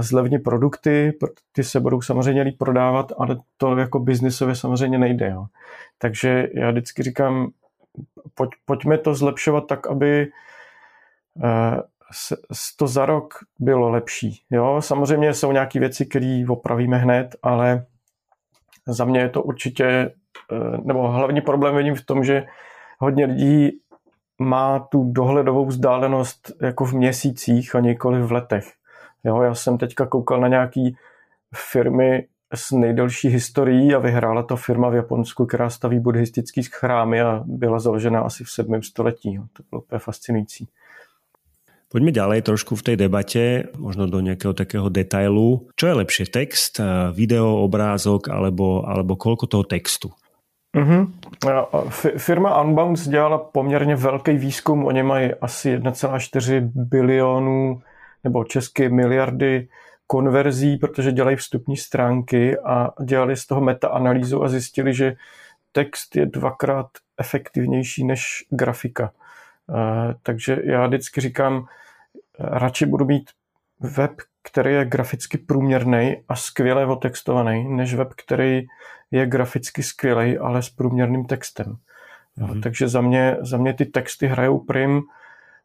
zlevni 0.00 0.38
produkty, 0.38 1.12
ty 1.52 1.64
se 1.64 1.80
budou 1.80 2.02
samozřejmě 2.02 2.42
líp 2.42 2.58
prodávat, 2.58 3.12
ale 3.18 3.36
to 3.56 3.76
jako 3.76 3.98
biznisově 3.98 4.54
samozřejmě 4.54 4.98
nejde. 4.98 5.30
Jo. 5.30 5.46
Takže 5.98 6.48
já 6.54 6.70
vždycky 6.70 7.02
říkám, 7.02 7.50
pojď, 8.34 8.50
pojďme 8.64 8.98
to 8.98 9.14
zlepšovat 9.14 9.66
tak, 9.66 9.86
aby 9.86 10.30
to 12.76 12.86
za 12.86 13.06
rok 13.06 13.34
bylo 13.58 13.90
lepší. 13.90 14.42
Jo, 14.50 14.76
samozřejmě 14.80 15.34
jsou 15.34 15.52
nějaké 15.52 15.80
věci, 15.80 16.06
které 16.06 16.44
opravíme 16.48 16.96
hned, 16.98 17.36
ale 17.42 17.86
za 18.86 19.04
mě 19.04 19.20
je 19.20 19.28
to 19.28 19.42
určitě, 19.42 19.84
eh, 19.84 20.78
nebo 20.84 21.08
hlavní 21.10 21.40
problém 21.40 21.76
vidím 21.76 21.94
v 21.94 22.04
tom, 22.04 22.24
že 22.24 22.46
hodně 22.98 23.24
lidí 23.24 23.70
má 24.38 24.78
tu 24.78 25.12
dohledovou 25.12 25.66
vzdálenost 25.66 26.52
jako 26.62 26.84
v 26.84 26.92
měsících 26.92 27.74
a 27.74 27.80
nikoli 27.80 28.22
v 28.22 28.32
letech. 28.32 28.72
Jo, 29.24 29.42
já 29.42 29.54
jsem 29.54 29.78
teďka 29.78 30.06
koukal 30.06 30.40
na 30.40 30.48
nějaký 30.48 30.96
firmy 31.54 32.26
s 32.54 32.70
nejdelší 32.70 33.28
historií 33.28 33.94
a 33.94 33.98
vyhrála 33.98 34.42
to 34.42 34.56
firma 34.56 34.88
v 34.88 34.94
Japonsku, 34.94 35.46
která 35.46 35.70
staví 35.70 36.00
buddhistický 36.00 36.62
chrámy 36.62 37.20
a 37.20 37.42
byla 37.46 37.78
založena 37.78 38.20
asi 38.20 38.44
v 38.44 38.50
7. 38.50 38.82
století. 38.82 39.40
To 39.52 39.62
bylo 39.70 39.82
úplně 39.82 39.98
fascinující. 39.98 40.68
Poďme 41.94 42.10
ďalej 42.10 42.42
trošku 42.42 42.74
v 42.74 42.82
tej 42.90 42.96
debate, 43.06 43.70
možno 43.78 44.10
do 44.10 44.18
nejakého 44.18 44.50
takého 44.50 44.90
detailu. 44.90 45.70
Čo 45.78 45.86
je 45.86 45.94
lepšie, 46.02 46.26
text, 46.26 46.82
eh, 46.82 47.14
video, 47.14 47.62
obrázok 47.62 48.34
alebo, 48.34 48.82
alebo 48.82 49.14
koľko 49.14 49.46
toho 49.46 49.62
textu? 49.62 50.10
Mm-hmm. 50.74 51.02
Firma 52.18 52.62
Unbounce 52.62 53.10
dělala 53.10 53.38
poměrně 53.38 53.96
velký 53.96 54.32
výzkum, 54.32 54.84
oni 54.84 55.02
mají 55.02 55.30
asi 55.40 55.78
1,4 55.78 56.70
bilionů 56.74 57.82
nebo 58.24 58.44
české 58.44 58.88
miliardy 58.88 59.68
konverzí, 60.06 60.76
protože 60.76 61.12
dělají 61.12 61.36
vstupní 61.36 61.76
stránky 61.76 62.58
a 62.58 62.90
dělali 63.04 63.36
z 63.36 63.46
toho 63.46 63.60
metaanalýzu 63.60 64.42
a 64.42 64.48
zjistili, 64.48 64.94
že 64.94 65.16
text 65.72 66.16
je 66.16 66.26
dvakrát 66.26 66.86
efektivnější 67.18 68.04
než 68.04 68.44
grafika. 68.50 69.12
Eh, 69.70 70.14
takže 70.22 70.58
já 70.64 70.86
vždycky 70.86 71.20
říkám, 71.20 71.66
radši 72.38 72.86
budu 72.86 73.04
mít 73.04 73.30
web, 73.80 74.12
který 74.42 74.72
je 74.72 74.84
graficky 74.84 75.38
průměrný 75.38 76.16
a 76.28 76.36
skvěle 76.36 76.86
otextovaný, 76.86 77.76
než 77.76 77.94
web, 77.94 78.08
který 78.16 78.62
je 79.10 79.26
graficky 79.26 79.82
skvělý, 79.82 80.38
ale 80.38 80.62
s 80.62 80.70
průměrným 80.70 81.24
textem. 81.24 81.76
Mm-hmm. 82.38 82.62
Takže 82.62 82.88
za 82.88 83.00
mě, 83.00 83.36
za 83.40 83.56
mě 83.56 83.74
ty 83.74 83.86
texty 83.86 84.26
hrajou 84.26 84.58
prim. 84.58 85.02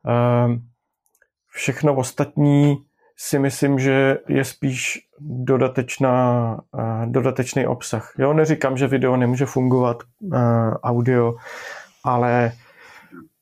Ehm, 0.08 0.62
všechno 1.48 1.96
ostatní 1.96 2.86
si 3.18 3.40
myslím, 3.40 3.80
že 3.80 4.18
je 4.28 4.46
spíš 4.46 5.00
dodatečná, 5.20 6.58
eh, 6.80 7.06
dodatečný 7.06 7.68
obsah. 7.68 8.14
Jo, 8.18 8.34
neříkám, 8.34 8.78
že 8.78 8.88
video 8.88 9.18
nemůže 9.18 9.46
fungovat, 9.46 10.04
eh, 10.34 10.38
audio, 10.84 11.36
ale 12.04 12.52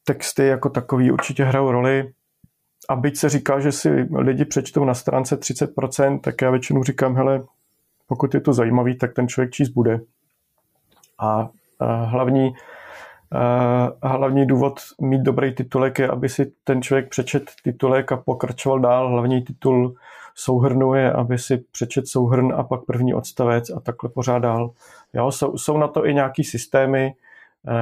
texty 0.03 0.48
jako 0.48 0.69
takový 0.69 1.12
určitě 1.12 1.43
hrajou 1.43 1.72
roli 1.72 2.13
a 2.88 2.96
byť 2.96 3.17
se 3.17 3.29
říká, 3.29 3.60
že 3.60 3.72
si 3.72 3.89
lidi 4.15 4.46
přečtou 4.46 4.86
na 4.86 4.94
stránce 4.94 5.39
30%, 5.39 6.20
tak 6.20 6.41
já 6.41 6.51
většinou 6.51 6.84
říkám, 6.84 7.15
hele, 7.15 7.44
pokud 8.08 8.34
je 8.34 8.41
to 8.41 8.53
zajímavý, 8.53 8.98
tak 8.98 9.13
ten 9.13 9.27
člověk 9.27 9.51
číst 9.51 9.70
bude. 9.70 10.00
A, 11.20 11.50
hlavní, 12.06 12.53
hlavní 14.03 14.48
důvod 14.48 14.79
mít 15.01 15.22
dobrý 15.22 15.56
titulek 15.56 16.00
je, 16.00 16.08
aby 16.08 16.29
si 16.29 16.51
ten 16.63 16.82
člověk 16.82 17.10
přečet 17.10 17.51
titulek 17.63 18.12
a 18.12 18.17
pokračoval 18.17 18.79
dál. 18.79 19.10
Hlavní 19.10 19.41
titul 19.41 19.96
souhrnu 20.36 20.94
je, 20.94 21.12
aby 21.12 21.38
si 21.38 21.58
přečet 21.58 22.08
souhrn 22.08 22.53
a 22.56 22.63
pak 22.63 22.86
první 22.86 23.13
odstavec 23.13 23.70
a 23.70 23.79
takhle 23.79 24.10
pořád 24.10 24.39
dál. 24.39 24.72
Jo, 25.13 25.32
jsou, 25.32 25.58
jsou 25.58 25.77
na 25.77 25.88
to 25.88 26.06
i 26.06 26.13
nějaký 26.13 26.44
systémy, 26.44 27.13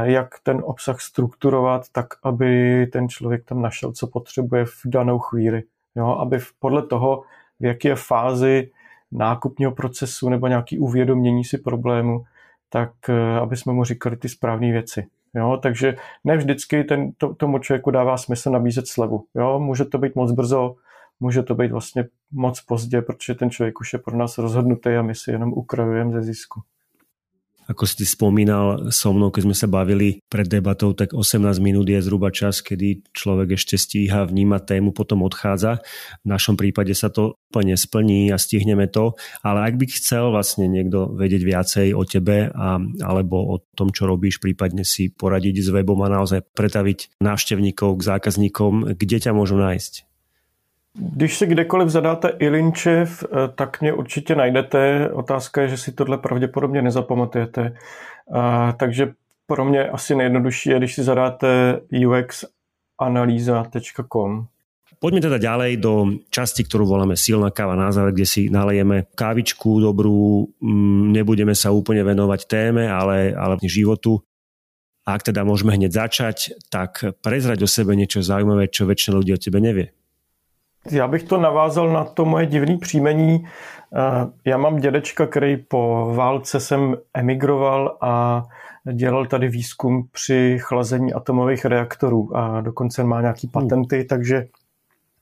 jak 0.03 0.39
ten 0.43 0.61
obsah 0.65 1.01
strukturovat 1.01 1.89
tak, 1.91 2.07
aby 2.23 2.87
ten 2.87 3.09
člověk 3.09 3.45
tam 3.45 3.61
našel, 3.61 3.91
co 3.91 4.07
potřebuje 4.07 4.65
v 4.65 4.81
danou 4.85 5.19
chvíli. 5.19 5.63
Jo, 5.95 6.07
aby 6.07 6.39
podle 6.59 6.87
toho, 6.87 7.23
v 7.59 7.65
jaké 7.65 7.95
fázi 7.95 8.71
nákupního 9.11 9.71
procesu 9.71 10.29
nebo 10.29 10.47
nějaký 10.47 10.79
uvědomění 10.79 11.43
si 11.43 11.57
problému, 11.57 12.25
tak 12.69 12.91
eh, 13.09 13.39
aby 13.39 13.57
jsme 13.57 13.73
mu 13.73 13.83
říkali 13.83 14.17
ty 14.17 14.29
správné 14.29 14.71
věci. 14.71 15.07
Jo, 15.35 15.59
takže 15.61 15.95
ne 16.23 16.37
vždycky 16.37 16.83
ten, 16.83 17.11
to, 17.17 17.35
tomu 17.35 17.59
člověku 17.59 17.91
dává 17.91 18.17
smysl 18.17 18.51
nabízet 18.51 18.87
slevu. 18.87 19.25
Jo, 19.35 19.59
může 19.59 19.85
to 19.85 19.97
být 19.97 20.15
moc 20.15 20.31
brzo, 20.31 20.75
může 21.19 21.43
to 21.43 21.55
být 21.55 21.71
vlastně 21.71 22.05
moc 22.31 22.61
pozdě, 22.61 23.01
protože 23.01 23.35
ten 23.35 23.49
člověk 23.49 23.79
už 23.79 23.93
je 23.93 23.99
pro 23.99 24.17
nás 24.17 24.37
rozhodnutý 24.37 24.89
a 24.89 25.01
my 25.01 25.15
si 25.15 25.31
jenom 25.31 25.53
ukrajujeme 25.53 26.11
ze 26.11 26.21
zisku. 26.21 26.61
Ako 27.65 27.89
si 27.89 28.05
spomínal 28.05 28.93
so 28.93 29.09
mnou, 29.09 29.33
keď 29.33 29.41
sme 29.49 29.55
sa 29.57 29.65
bavili 29.65 30.21
pred 30.29 30.45
debatou, 30.45 30.93
tak 30.93 31.17
18 31.17 31.57
minút 31.57 31.89
je 31.89 31.97
zhruba 31.97 32.29
čas, 32.29 32.61
kedy 32.61 33.09
človek 33.09 33.57
ešte 33.57 33.73
stíha 33.73 34.29
vnímať 34.29 34.77
tému, 34.77 34.93
potom 34.93 35.25
odchádza. 35.25 35.81
V 36.21 36.27
našom 36.29 36.55
prípade 36.55 36.93
sa 36.93 37.09
to 37.09 37.41
úplne 37.49 37.73
splní 37.73 38.29
a 38.29 38.37
stihneme 38.37 38.85
to, 38.85 39.17
ale 39.41 39.65
ak 39.65 39.81
by 39.81 39.85
chcel 39.89 40.29
vlastne 40.29 40.69
niekto 40.69 41.09
vedieť 41.15 41.41
viacej 41.41 41.87
o 41.97 42.05
tebe 42.05 42.53
a, 42.53 42.77
alebo 43.01 43.35
o 43.41 43.55
tom, 43.73 43.89
čo 43.89 44.05
robíš, 44.05 44.37
prípadne 44.37 44.85
si 44.85 45.09
poradiť 45.09 45.65
s 45.65 45.69
webom 45.73 45.97
a 46.05 46.13
naozaj 46.13 46.45
pretaviť 46.53 47.17
návštevníkov 47.17 47.97
k 47.97 48.07
zákazníkom, 48.13 48.93
kde 48.93 49.17
ťa 49.25 49.31
môžu 49.33 49.57
nájsť? 49.57 50.14
Když 50.95 51.37
si 51.37 51.45
kdekoliv 51.45 51.89
zadáte 51.89 52.29
Ilinčev, 52.29 53.23
eh, 53.23 53.27
tak 53.55 53.81
mě 53.81 53.93
určitě 53.93 54.35
najdete. 54.35 55.09
Otázka 55.09 55.61
je, 55.61 55.67
že 55.67 55.77
si 55.77 55.91
tohle 55.91 56.17
pravděpodobně 56.17 56.81
nezapamatujete. 56.81 57.75
Takže 58.77 59.13
pro 59.47 59.65
mě 59.65 59.89
asi 59.89 60.15
nejjednodušší 60.15 60.69
je, 60.69 60.77
když 60.77 60.95
si 60.95 61.03
zadáte 61.03 61.79
uxanalýza.com. 61.91 64.47
Poďme 64.95 65.21
teda 65.21 65.37
ďalej 65.37 65.77
do 65.83 66.23
časti, 66.31 66.63
ktorú 66.63 66.87
voláme 66.87 67.19
silná 67.19 67.51
káva 67.51 67.75
na 67.75 67.91
záver, 67.91 68.15
kde 68.15 68.25
si 68.25 68.47
nalejeme 68.47 69.11
kávičku 69.11 69.83
dobrú, 69.83 70.47
mm, 70.63 71.11
nebudeme 71.11 71.51
sa 71.51 71.75
úplne 71.75 71.99
venovať 72.01 72.47
téme, 72.47 72.87
ale, 72.87 73.35
ale 73.35 73.59
životu. 73.67 74.23
A 75.05 75.19
ak 75.19 75.29
teda 75.29 75.45
môžeme 75.45 75.75
hneď 75.75 75.93
začať, 75.93 76.57
tak 76.71 77.03
prezrať 77.21 77.61
o 77.61 77.69
sebe 77.69 77.93
niečo 77.93 78.23
zaujímavé, 78.23 78.71
čo 78.71 78.87
väčšina 78.87 79.19
ľudí 79.19 79.35
o 79.35 79.41
tebe 79.41 79.59
nevie. 79.61 79.91
Já 80.91 81.07
bych 81.07 81.23
to 81.23 81.37
navázal 81.37 81.93
na 81.93 82.03
to 82.03 82.25
moje 82.25 82.45
divné 82.45 82.77
příjmení. 82.77 83.47
Eh, 83.95 84.27
já 84.45 84.57
mám 84.57 84.77
dědečka, 84.77 85.27
který 85.27 85.57
po 85.57 86.11
válce 86.15 86.59
jsem 86.59 86.95
emigroval 87.13 87.97
a 88.01 88.43
dělal 88.93 89.25
tady 89.25 89.47
výzkum 89.47 90.07
při 90.11 90.57
chlazení 90.61 91.13
atomových 91.13 91.65
reaktorů 91.65 92.37
a 92.37 92.61
dokonce 92.61 93.03
má 93.03 93.21
nějaký 93.21 93.47
patenty, 93.47 93.97
hmm. 93.97 94.07
takže 94.07 94.47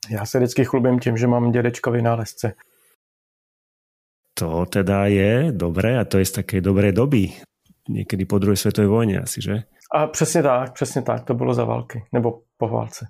já 0.10 0.26
se 0.26 0.38
vždycky 0.38 0.66
chlubím 0.66 1.00
tím, 1.00 1.18
že 1.18 1.28
mám 1.28 1.52
dědečka 1.52 1.92
vynálezce. 1.92 2.54
To 4.34 4.66
teda 4.66 5.06
je 5.06 5.52
dobré 5.52 6.00
a 6.00 6.06
to 6.06 6.18
je 6.18 6.26
z 6.26 6.32
také 6.32 6.62
dobré 6.62 6.92
doby. 6.92 7.30
Někdy 7.90 8.26
po 8.26 8.40
druhé 8.40 8.56
světové 8.56 8.88
vojně 8.88 9.20
asi, 9.20 9.42
že? 9.42 9.64
A 9.92 10.08
přesně 10.08 10.44
tak, 10.44 10.74
přesně 10.74 11.02
tak, 11.02 11.24
to 11.24 11.34
bylo 11.34 11.54
za 11.54 11.66
války, 11.66 12.04
nebo 12.12 12.40
po 12.58 12.68
válce. 12.68 13.08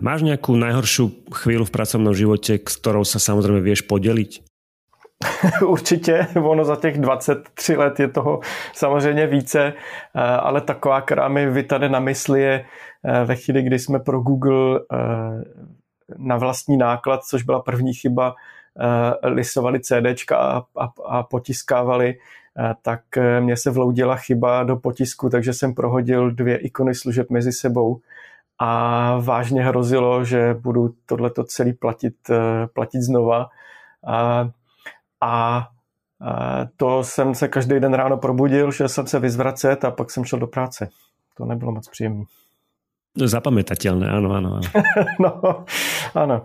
Máš 0.00 0.22
nějakou 0.22 0.56
nejhorší 0.56 1.24
chvíli 1.34 1.64
v 1.64 1.70
pracovním 1.70 2.14
životě, 2.14 2.58
s 2.68 2.76
kterou 2.76 3.04
se 3.04 3.20
samozřejmě 3.20 3.60
věš 3.60 3.80
podělit? 3.80 4.28
Určitě, 5.66 6.26
ono 6.42 6.64
za 6.64 6.76
těch 6.76 7.00
23 7.00 7.76
let 7.76 8.00
je 8.00 8.08
toho 8.08 8.40
samozřejmě 8.72 9.26
více, 9.26 9.72
eh, 10.14 10.20
ale 10.20 10.60
taková, 10.60 11.00
která 11.00 11.28
mi 11.28 11.50
vytane 11.50 11.88
na 11.88 12.00
mysli 12.00 12.42
je 12.42 12.64
eh, 13.04 13.24
ve 13.24 13.36
chvíli, 13.36 13.62
kdy 13.62 13.78
jsme 13.78 13.98
pro 13.98 14.20
Google 14.20 14.80
eh, 14.92 14.96
na 16.18 16.36
vlastní 16.36 16.76
náklad, 16.76 17.24
což 17.24 17.42
byla 17.42 17.60
první 17.60 17.94
chyba, 17.94 18.34
lisovali 19.22 19.80
CDčka 19.80 20.36
a, 20.36 20.62
a, 20.76 20.92
a 21.06 21.22
potiskávali, 21.22 22.14
tak 22.82 23.00
mě 23.40 23.56
se 23.56 23.70
vloudila 23.70 24.16
chyba 24.16 24.62
do 24.62 24.76
potisku, 24.76 25.30
takže 25.30 25.52
jsem 25.52 25.74
prohodil 25.74 26.30
dvě 26.30 26.56
ikony 26.56 26.94
služeb 26.94 27.30
mezi 27.30 27.52
sebou 27.52 28.00
a 28.60 29.16
vážně 29.16 29.64
hrozilo, 29.64 30.24
že 30.24 30.54
budu 30.54 30.94
tohleto 31.06 31.44
celý 31.44 31.72
platit, 31.72 32.14
platit 32.74 33.00
znova. 33.02 33.48
A 34.06 34.48
a 35.30 35.66
to 36.76 37.04
jsem 37.04 37.34
se 37.34 37.48
každý 37.48 37.80
den 37.80 37.94
ráno 37.94 38.16
probudil, 38.16 38.72
že 38.72 38.88
jsem 38.88 39.06
se 39.06 39.18
vyzvracet 39.18 39.84
a 39.84 39.90
pak 39.90 40.10
jsem 40.10 40.24
šel 40.24 40.38
do 40.38 40.46
práce. 40.46 40.88
To 41.36 41.44
nebylo 41.44 41.72
moc 41.72 41.88
příjemné. 41.88 42.24
Zapamätateľné, 43.10 44.06
áno, 44.06 44.28
áno. 44.38 44.50
áno. 44.62 44.68
no, 45.24 45.30
áno. 46.14 46.36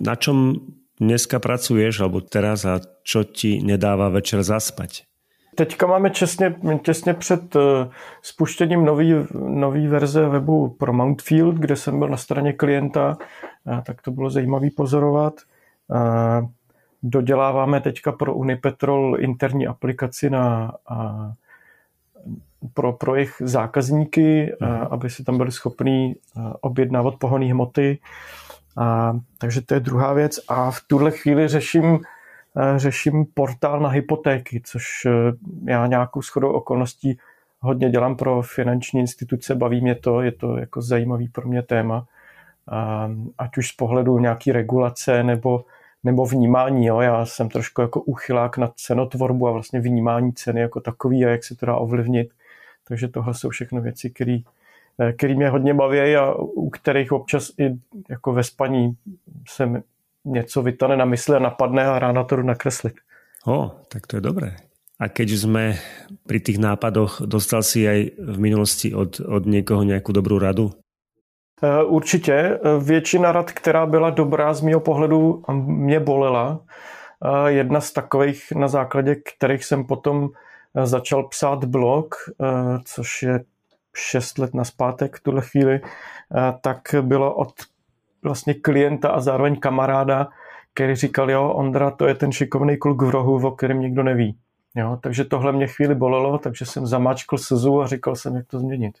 Na 0.00 0.14
čom 0.16 0.56
dneska 0.96 1.36
pracuješ, 1.36 2.00
alebo 2.00 2.24
teraz 2.24 2.64
a 2.64 2.80
čo 3.04 3.28
ti 3.28 3.60
nedává 3.60 4.08
večer 4.08 4.40
zaspať? 4.40 5.04
Teďka 5.58 5.86
máme 5.86 6.10
česně, 6.10 6.54
těsně 6.82 7.14
před 7.14 7.56
uh, 7.56 7.62
spuštěním 8.22 8.84
nový, 8.84 9.14
nový 9.34 9.88
verze 9.88 10.28
webu 10.28 10.68
pro 10.68 10.92
Mountfield, 10.92 11.54
kde 11.54 11.76
jsem 11.76 11.98
byl 11.98 12.08
na 12.08 12.16
straně 12.16 12.52
klienta, 12.52 13.16
uh, 13.64 13.80
tak 13.80 14.02
to 14.02 14.10
bylo 14.10 14.30
zajímavé 14.30 14.68
pozorovat. 14.76 15.34
Uh, 15.88 16.48
doděláváme 17.02 17.80
teďka 17.80 18.12
pro 18.12 18.34
Unipetrol 18.34 19.16
interní 19.20 19.66
aplikaci 19.66 20.30
na, 20.30 20.72
pro, 22.74 22.92
pro 22.92 23.14
jejich 23.14 23.34
zákazníky, 23.40 24.52
mhm. 24.60 24.86
aby 24.90 25.10
si 25.10 25.24
tam 25.24 25.36
byli 25.36 25.52
schopní 25.52 26.16
objednávat 26.60 27.14
pohonné 27.14 27.46
hmoty. 27.46 27.98
A, 28.76 29.16
takže 29.38 29.60
to 29.60 29.74
je 29.74 29.80
druhá 29.80 30.12
věc. 30.12 30.40
A 30.48 30.70
v 30.70 30.80
tuhle 30.86 31.10
chvíli 31.10 31.48
řeším, 31.48 32.00
řeším 32.76 33.26
portál 33.34 33.80
na 33.80 33.88
hypotéky, 33.88 34.62
což 34.64 34.84
e, 35.06 35.10
já 35.72 35.86
nějakou 35.86 36.22
shodou 36.22 36.52
okolností 36.52 37.18
hodně 37.60 37.90
dělám 37.90 38.16
pro 38.16 38.42
finanční 38.42 39.00
instituce, 39.00 39.54
baví 39.54 39.80
mě 39.80 39.94
to, 39.94 40.20
je 40.20 40.32
to 40.32 40.56
jako 40.56 40.82
zajímavý 40.82 41.28
pro 41.28 41.48
mě 41.48 41.62
téma. 41.62 42.06
A, 42.68 43.10
ať 43.38 43.58
už 43.58 43.68
z 43.68 43.72
pohledu 43.72 44.18
nějaký 44.18 44.52
regulace 44.52 45.22
nebo 45.22 45.64
nebo 46.04 46.26
vnímání. 46.26 46.86
Jo. 46.86 47.00
Já 47.00 47.26
jsem 47.26 47.48
trošku 47.48 47.80
jako 47.80 48.00
uchylák 48.00 48.58
na 48.58 48.72
cenotvorbu 48.76 49.48
a 49.48 49.52
vlastně 49.52 49.80
vnímání 49.80 50.32
ceny 50.32 50.60
jako 50.60 50.80
takový 50.80 51.24
a 51.24 51.28
jak 51.28 51.44
se 51.44 51.56
to 51.56 51.66
dá 51.66 51.76
ovlivnit. 51.76 52.30
Takže 52.88 53.08
tohle 53.08 53.34
jsou 53.34 53.48
všechno 53.48 53.80
věci, 53.80 54.10
které 54.10 54.38
který 55.16 55.36
mě 55.36 55.48
hodně 55.48 55.74
baví 55.74 56.16
a 56.16 56.34
u 56.34 56.70
kterých 56.70 57.12
občas 57.12 57.50
i 57.58 57.76
jako 58.08 58.32
ve 58.32 58.44
spaní 58.44 58.96
se 59.48 59.82
něco 60.28 60.62
vytane 60.62 60.96
na 60.96 61.04
mysli 61.04 61.36
a 61.36 61.38
napadne 61.38 61.84
a 61.86 61.98
ráno 61.98 62.24
to 62.24 62.36
jdu 62.36 62.42
nakreslit. 62.42 62.94
O, 63.46 63.70
tak 63.88 64.06
to 64.06 64.16
je 64.16 64.20
dobré. 64.20 64.56
A 64.98 65.08
keď 65.08 65.30
jsme 65.30 65.78
pri 66.26 66.42
tých 66.42 66.58
nápadoch, 66.58 67.22
dostal 67.22 67.62
si 67.62 67.86
aj 67.86 68.18
v 68.18 68.36
minulosti 68.38 68.90
od, 68.94 69.20
od 69.22 69.46
někoho 69.46 69.82
nějakou 69.82 70.12
dobrou 70.12 70.38
radu? 70.38 70.70
Eh, 71.62 71.84
určitě. 71.84 72.32
Eh, 72.34 72.58
většina 72.84 73.32
rad, 73.32 73.52
která 73.52 73.86
byla 73.86 74.10
dobrá 74.10 74.54
z 74.54 74.60
mého 74.60 74.80
pohledu, 74.80 75.42
mě 75.66 76.00
bolela. 76.00 76.60
Eh, 77.24 77.52
jedna 77.52 77.80
z 77.80 77.92
takových, 77.92 78.52
na 78.52 78.68
základě 78.68 79.14
kterých 79.14 79.64
jsem 79.64 79.84
potom 79.84 80.28
začal 80.84 81.22
psát 81.22 81.64
blog, 81.64 82.14
což 82.84 83.22
je 83.22 83.44
šest 83.96 84.38
let 84.38 84.54
naspátek 84.54 85.16
v 85.16 85.22
tuhle 85.22 85.42
chvíli, 85.42 85.80
tak 86.60 86.94
bylo 87.00 87.34
od 87.34 87.52
vlastně 88.22 88.54
klienta 88.54 89.08
a 89.08 89.20
zároveň 89.20 89.60
kamaráda, 89.60 90.28
který 90.74 90.94
říkal, 90.94 91.30
jo, 91.30 91.48
Ondra, 91.48 91.90
to 91.90 92.06
je 92.06 92.14
ten 92.14 92.32
šikovný 92.32 92.76
kluk 92.76 93.02
v 93.02 93.10
rohu, 93.10 93.46
o 93.46 93.50
kterém 93.50 93.80
nikdo 93.80 94.02
neví. 94.02 94.36
Jo, 94.76 94.98
takže 95.02 95.24
tohle 95.24 95.52
mě 95.52 95.66
chvíli 95.66 95.94
bolelo, 95.94 96.38
takže 96.38 96.66
jsem 96.66 96.86
zamáčkl 96.86 97.38
slzu 97.38 97.80
a 97.80 97.86
říkal 97.86 98.16
jsem, 98.16 98.36
jak 98.36 98.46
to 98.46 98.58
změnit. 98.58 98.94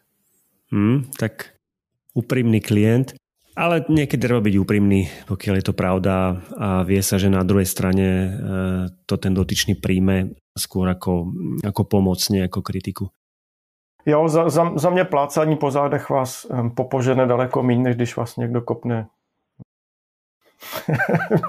Hmm, 0.72 1.04
tak 1.18 1.46
úprimný 2.14 2.60
klient, 2.60 3.14
ale 3.58 3.82
niekedy 3.90 4.22
treba 4.22 4.38
byť 4.38 4.54
úprimný, 4.54 5.10
pokiaľ 5.26 5.54
je 5.58 5.66
to 5.66 5.74
pravda 5.74 6.38
a 6.54 6.86
vie 6.86 7.02
sa, 7.02 7.18
že 7.18 7.26
na 7.26 7.42
druhej 7.42 7.66
strane 7.66 8.06
e, 8.06 8.28
to 9.02 9.18
ten 9.18 9.34
dotyčný 9.34 9.74
príjme 9.74 10.38
skôr 10.54 10.86
ako, 10.86 11.34
ako 11.66 11.82
pomoc, 11.82 12.22
nie 12.30 12.46
ako 12.46 12.62
kritiku. 12.62 13.10
Jo, 14.08 14.28
za, 14.28 14.48
za, 14.48 14.72
za 14.74 14.90
mě 14.90 15.04
plácání 15.04 15.56
po 15.56 15.70
zádech 15.70 16.10
vás 16.10 16.46
popožene 16.74 17.26
daleko 17.26 17.62
méně, 17.62 17.82
než 17.82 17.96
když 17.96 18.16
vás 18.16 18.36
někdo 18.36 18.60
kopne. 18.60 19.06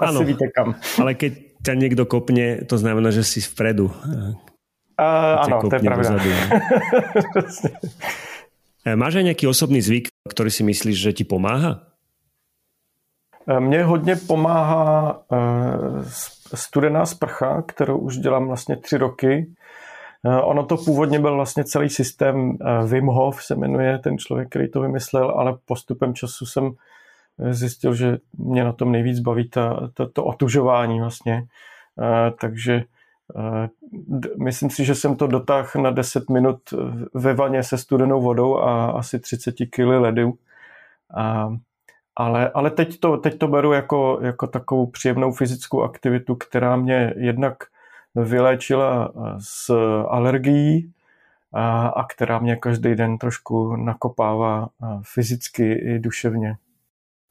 Asi 0.00 0.24
víte 0.24 0.44
kam. 0.54 0.74
Ale 1.00 1.14
keď 1.14 1.32
ťa 1.64 1.74
někdo 1.74 2.06
kopne, 2.06 2.64
to 2.68 2.78
znamená, 2.78 3.10
že 3.10 3.24
si 3.24 3.40
vpredu. 3.40 3.88
Uh, 3.88 4.36
ano, 5.40 5.60
to 5.68 5.74
je 5.74 5.80
pravda. 5.80 6.10
E, 8.80 8.96
máš 8.96 9.20
aj 9.20 9.28
nejaký 9.28 9.44
osobný 9.44 9.84
zvyk, 9.84 10.08
ktorý 10.24 10.48
si 10.48 10.64
myslíš, 10.64 10.96
že 10.96 11.12
ti 11.12 11.24
pomáha? 11.28 11.84
E, 13.44 13.60
mně 13.60 13.84
hodně 13.84 14.16
pomáhá 14.16 15.20
studená 16.54 17.06
sprcha, 17.06 17.62
kterou 17.62 17.98
už 17.98 18.18
dělám 18.18 18.46
vlastně 18.46 18.76
tři 18.76 18.96
roky. 18.96 19.52
Ono 20.42 20.66
to 20.66 20.76
původně 20.76 21.18
byl 21.18 21.34
vlastně 21.34 21.64
celý 21.64 21.88
systém 21.88 22.58
Wim 22.86 23.06
Hof, 23.06 23.44
se 23.44 23.56
jmenuje 23.56 23.98
ten 23.98 24.18
člověk, 24.18 24.48
který 24.48 24.70
to 24.70 24.80
vymyslel, 24.80 25.30
ale 25.30 25.56
postupem 25.64 26.14
času 26.14 26.46
jsem 26.46 26.72
zjistil, 27.50 27.94
že 27.94 28.18
mě 28.38 28.64
na 28.64 28.72
tom 28.72 28.92
nejvíc 28.92 29.20
baví 29.20 29.48
ta, 29.48 29.90
to, 29.94 30.08
to 30.08 30.24
otužování 30.24 31.00
vlastně. 31.00 31.46
Takže 32.40 32.84
Myslím 34.44 34.70
si, 34.70 34.84
že 34.84 34.94
jsem 34.94 35.16
to 35.16 35.26
dotáhl 35.26 35.68
na 35.82 35.90
10 35.90 36.30
minut 36.30 36.74
ve 37.14 37.34
vaně 37.34 37.62
se 37.62 37.78
studenou 37.78 38.22
vodou 38.22 38.58
a 38.58 38.90
asi 38.90 39.18
30 39.18 39.54
kg 39.70 39.78
ledu. 39.78 40.34
A, 41.16 41.56
ale, 42.16 42.50
ale 42.50 42.70
teď, 42.70 43.00
to, 43.00 43.16
teď 43.16 43.38
to 43.38 43.48
beru 43.48 43.72
jako, 43.72 44.18
jako 44.22 44.46
takovou 44.46 44.86
příjemnou 44.86 45.32
fyzickou 45.32 45.82
aktivitu, 45.82 46.34
která 46.34 46.76
mě 46.76 47.14
jednak 47.16 47.56
vyléčila 48.14 49.12
z 49.38 49.70
alergií 50.08 50.92
a, 51.52 51.86
a 51.88 52.04
která 52.04 52.38
mě 52.38 52.56
každý 52.56 52.94
den 52.94 53.18
trošku 53.18 53.76
nakopává 53.76 54.68
fyzicky 55.02 55.72
i 55.72 55.98
duševně. 55.98 56.56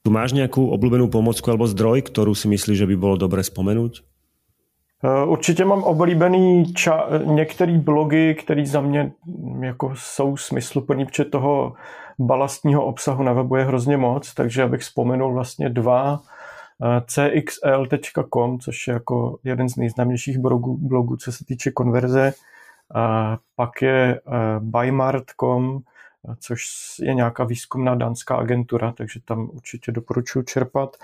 Tu 0.02 0.10
máš 0.10 0.32
nějakou 0.32 0.68
oblíbenou 0.68 1.08
pomocku 1.08 1.50
alebo 1.50 1.66
zdroj, 1.66 2.02
kterou 2.02 2.34
si 2.34 2.48
myslíš, 2.48 2.78
že 2.78 2.86
by 2.86 2.96
bylo 2.96 3.16
dobré 3.16 3.42
vzpomenout? 3.42 3.92
Eh, 5.04 5.24
určitě 5.24 5.64
mám 5.64 5.82
oblíbený 5.82 6.64
ča- 6.64 7.34
některé 7.34 7.78
blogy, 7.78 8.34
které 8.34 8.66
za 8.66 8.80
mě 8.80 9.12
jako 9.60 9.92
jsou 9.96 10.36
smysluplný, 10.36 11.06
protože 11.06 11.24
toho 11.24 11.72
balastního 12.18 12.84
obsahu 12.84 13.22
na 13.22 13.32
webu 13.32 13.56
je 13.56 13.64
hrozně 13.64 13.96
moc, 13.96 14.34
takže 14.34 14.62
abych 14.62 14.80
vzpomenul 14.80 15.32
vlastně 15.32 15.68
dva. 15.68 16.20
cxl.com, 17.06 18.58
což 18.58 18.88
je 18.88 18.94
jako 18.94 19.38
jeden 19.44 19.68
z 19.68 19.76
nejznámějších 19.76 20.38
blogů, 20.38 20.76
blogů 20.76 21.16
co 21.16 21.32
se 21.32 21.44
týče 21.44 21.70
konverze. 21.70 22.32
Pak 23.56 23.82
je 23.82 24.20
bymart.com, 24.58 25.80
což 26.40 26.64
je 27.02 27.14
nějaká 27.14 27.44
výzkumná 27.44 27.94
dánská 27.94 28.36
agentura, 28.36 28.92
takže 28.92 29.20
tam 29.24 29.50
určitě 29.52 29.92
doporučuji 29.92 30.42
čerpat. 30.42 30.96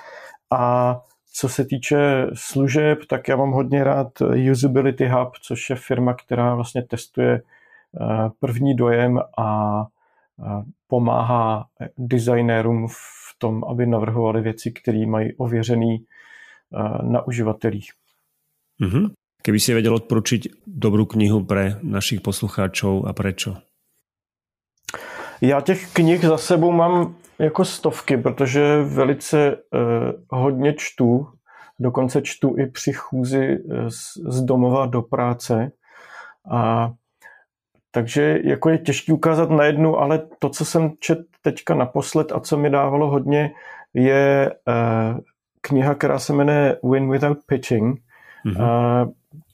A 0.51 0.97
co 1.33 1.49
se 1.49 1.65
týče 1.65 2.27
služeb, 2.35 2.99
tak 3.09 3.29
já 3.29 3.37
mám 3.37 3.51
hodně 3.51 3.85
rád 3.85 4.09
Usability 4.53 5.09
Hub, 5.09 5.37
což 5.43 5.71
je 5.71 5.77
firma, 5.77 6.15
která 6.15 6.55
vlastně 6.55 6.83
testuje 6.83 7.43
první 8.41 8.77
dojem 8.77 9.21
a 9.39 9.83
pomáhá 10.89 11.67
designérům 11.99 12.89
v 12.89 13.26
tom, 13.39 13.65
aby 13.65 13.87
navrhovali 13.87 14.41
věci, 14.41 14.73
které 14.73 15.07
mají 15.07 15.35
ověřený 15.37 16.05
na 17.03 17.27
uživatelích. 17.27 17.91
Mm-hmm. 18.83 19.11
Keby 19.43 19.61
si 19.61 19.73
věděl 19.73 19.95
odporučit 19.95 20.47
dobrou 20.67 21.05
knihu 21.05 21.45
pre 21.45 21.79
našich 21.83 22.21
poslucháčov 22.21 23.05
a 23.07 23.13
prečo? 23.13 23.57
Já 25.41 25.61
těch 25.61 25.93
knih 25.93 26.25
za 26.25 26.39
sebou 26.39 26.73
mám 26.73 27.15
jako 27.39 27.65
stovky, 27.65 28.17
protože 28.17 28.83
velice 28.83 29.53
eh, 29.53 29.57
hodně 30.29 30.75
čtu, 30.79 31.27
dokonce 31.79 32.23
čtu 32.23 32.59
i 32.59 32.67
při 32.67 32.93
chůzi 32.93 33.59
z, 33.89 33.99
z 34.29 34.43
domova 34.43 34.87
do 34.87 35.03
práce. 35.03 35.73
A 36.51 36.93
takže 37.97 38.39
jako 38.45 38.69
je 38.69 38.79
těžké 38.79 39.13
ukázat 39.13 39.51
na 39.51 39.65
jednu, 39.65 39.99
ale 39.99 40.23
to, 40.39 40.49
co 40.49 40.65
jsem 40.65 40.93
čet 41.01 41.19
teďka 41.43 41.75
naposled 41.75 42.33
a 42.33 42.41
co 42.41 42.59
mi 42.59 42.71
dávalo 42.71 43.11
hodně, 43.11 43.51
je 43.95 44.53
uh, 44.69 45.21
kniha, 45.61 45.95
která 45.95 46.19
se 46.19 46.33
jmenuje 46.33 46.79
Win 46.91 47.11
Without 47.11 47.39
Pitching, 47.47 48.01
mm-hmm. 48.47 49.03
uh, 49.05 49.13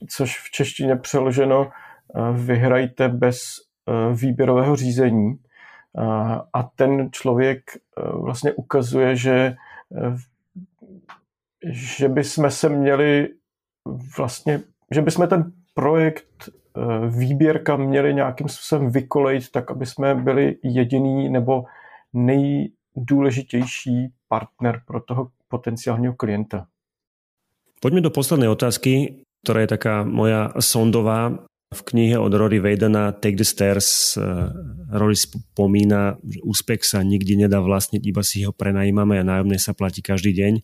což 0.09 0.38
v 0.38 0.50
češtině 0.50 0.96
přeloženo 0.96 1.61
uh, 1.61 2.37
vyhrajte 2.37 3.09
bez 3.09 3.42
uh, 3.87 4.18
výběrového 4.18 4.76
řízení. 4.76 5.26
Uh, 5.28 6.05
a 6.52 6.62
ten 6.76 7.09
člověk 7.12 7.61
uh, 7.96 8.24
vlastně 8.24 8.52
ukazuje, 8.52 9.16
že, 9.16 9.55
uh, 9.88 10.16
že 11.64 12.09
bychom 12.09 12.50
se 12.50 12.68
měli 12.68 13.28
vlastně, 14.18 14.61
že 14.90 15.02
bychom 15.02 15.28
ten 15.28 15.52
projekt 15.74 16.50
Eh, 16.72 17.08
výběrka 17.08 17.76
měli 17.76 18.14
nějakým 18.14 18.48
způsobem 18.48 18.90
vykolejit 18.90 19.50
tak, 19.50 19.70
aby 19.70 19.87
jsme 19.87 20.14
byli 20.14 20.56
jediný 20.62 21.28
nebo 21.28 21.64
nejdůležitější 22.12 24.08
partner 24.28 24.82
pro 24.87 25.00
toho 25.00 25.28
potenciálního 25.48 26.14
klienta. 26.14 26.66
Pojďme 27.80 28.00
do 28.00 28.14
poslednej 28.14 28.48
otázky, 28.48 29.26
ktorá 29.44 29.66
je 29.66 29.74
taká 29.74 30.06
moja 30.06 30.54
sondová. 30.62 31.44
V 31.72 31.80
knihe 31.82 32.20
od 32.20 32.32
Rory 32.32 32.61
Vadena 32.61 33.12
Take 33.12 33.37
the 33.37 33.44
Stairs 33.44 34.16
eh, 34.16 34.22
Rory 34.92 35.16
spomína, 35.16 36.16
že 36.24 36.40
úspech 36.40 36.88
sa 36.88 37.04
nikdy 37.04 37.37
nedá 37.37 37.61
vlastniť, 37.61 38.00
iba 38.00 38.24
si 38.24 38.48
ho 38.48 38.52
prenajímame 38.56 39.20
a 39.20 39.28
nájomné 39.28 39.61
sa 39.61 39.76
platí 39.76 40.00
každý 40.00 40.32
deň 40.32 40.54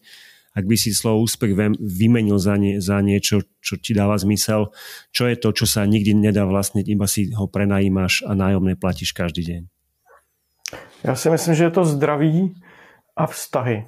ak 0.59 0.67
by 0.67 0.75
si 0.75 0.91
slovo 0.91 1.23
úspech 1.23 1.55
vymenil 1.79 2.43
za, 2.43 2.59
nie, 2.59 2.83
za 2.83 2.99
niečo, 2.99 3.47
čo 3.63 3.79
ti 3.79 3.95
dáva 3.95 4.19
zmysel, 4.19 4.75
čo 5.15 5.31
je 5.31 5.39
to, 5.39 5.55
čo 5.55 5.71
sa 5.71 5.87
nikdy 5.87 6.19
nedá 6.19 6.43
vlastniť, 6.43 6.87
iba 6.91 7.07
si 7.07 7.31
ho 7.31 7.47
prenajímaš 7.47 8.27
a 8.27 8.35
nájomné 8.35 8.75
platíš 8.75 9.15
každý 9.15 9.47
deň? 9.47 9.63
Já 11.05 11.15
si 11.15 11.31
myslím, 11.31 11.55
že 11.55 11.65
je 11.65 11.71
to 11.71 11.85
zdraví 11.85 12.55
a 13.17 13.27
vztahy. 13.27 13.87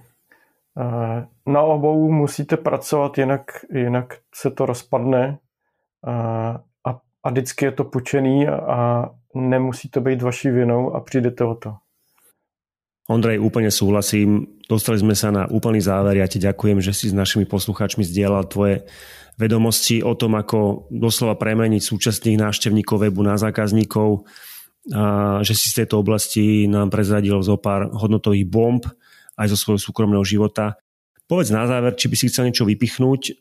Eh, 0.78 1.26
na 1.46 1.62
obou 1.62 2.12
musíte 2.12 2.56
pracovat, 2.56 3.18
jinak, 3.18 3.64
jinak 3.72 4.18
se 4.35 4.50
to 4.50 4.66
rozpadne 4.66 5.38
a, 6.04 6.11
eh, 6.11 6.59
a, 6.85 7.00
a 7.22 7.30
vždycky 7.30 7.64
je 7.64 7.72
to 7.72 7.85
počený 7.85 8.48
a 8.48 9.11
nemusí 9.35 9.88
to 9.88 10.00
být 10.00 10.22
vaší 10.22 10.50
vinou 10.50 10.94
a 10.94 11.00
přijdete 11.00 11.44
o 11.44 11.54
to. 11.54 11.76
Ondrej, 13.11 13.42
úplne 13.42 13.75
súhlasím. 13.75 14.46
Dostali 14.70 15.03
sme 15.03 15.18
sa 15.18 15.35
na 15.35 15.51
úplný 15.51 15.83
záver. 15.83 16.23
Ja 16.23 16.31
ti 16.31 16.38
ďakujem, 16.38 16.79
že 16.79 16.94
si 16.94 17.11
s 17.11 17.14
našimi 17.14 17.42
poslucháčmi 17.42 18.07
zdieľal 18.07 18.46
tvoje 18.46 18.87
vedomosti 19.35 19.99
o 20.07 20.14
tom, 20.14 20.38
ako 20.38 20.87
doslova 20.94 21.35
premeniť 21.35 21.83
súčasných 21.83 22.38
návštevníkov 22.38 23.03
webu 23.03 23.27
na 23.27 23.35
zákazníkov, 23.35 24.31
a 24.94 25.42
že 25.42 25.59
si 25.59 25.75
z 25.75 25.83
tejto 25.83 25.99
oblasti 25.99 26.70
nám 26.70 26.94
prezradil 26.94 27.35
zo 27.42 27.59
pár 27.59 27.90
hodnotových 27.90 28.46
bomb 28.46 28.87
aj 29.35 29.51
zo 29.51 29.59
svojho 29.59 29.81
súkromného 29.83 30.23
života. 30.23 30.79
Povedz 31.27 31.51
na 31.51 31.66
záver, 31.66 31.99
či 31.99 32.07
by 32.07 32.14
si 32.14 32.31
chcel 32.31 32.46
niečo 32.46 32.62
vypichnúť, 32.62 33.35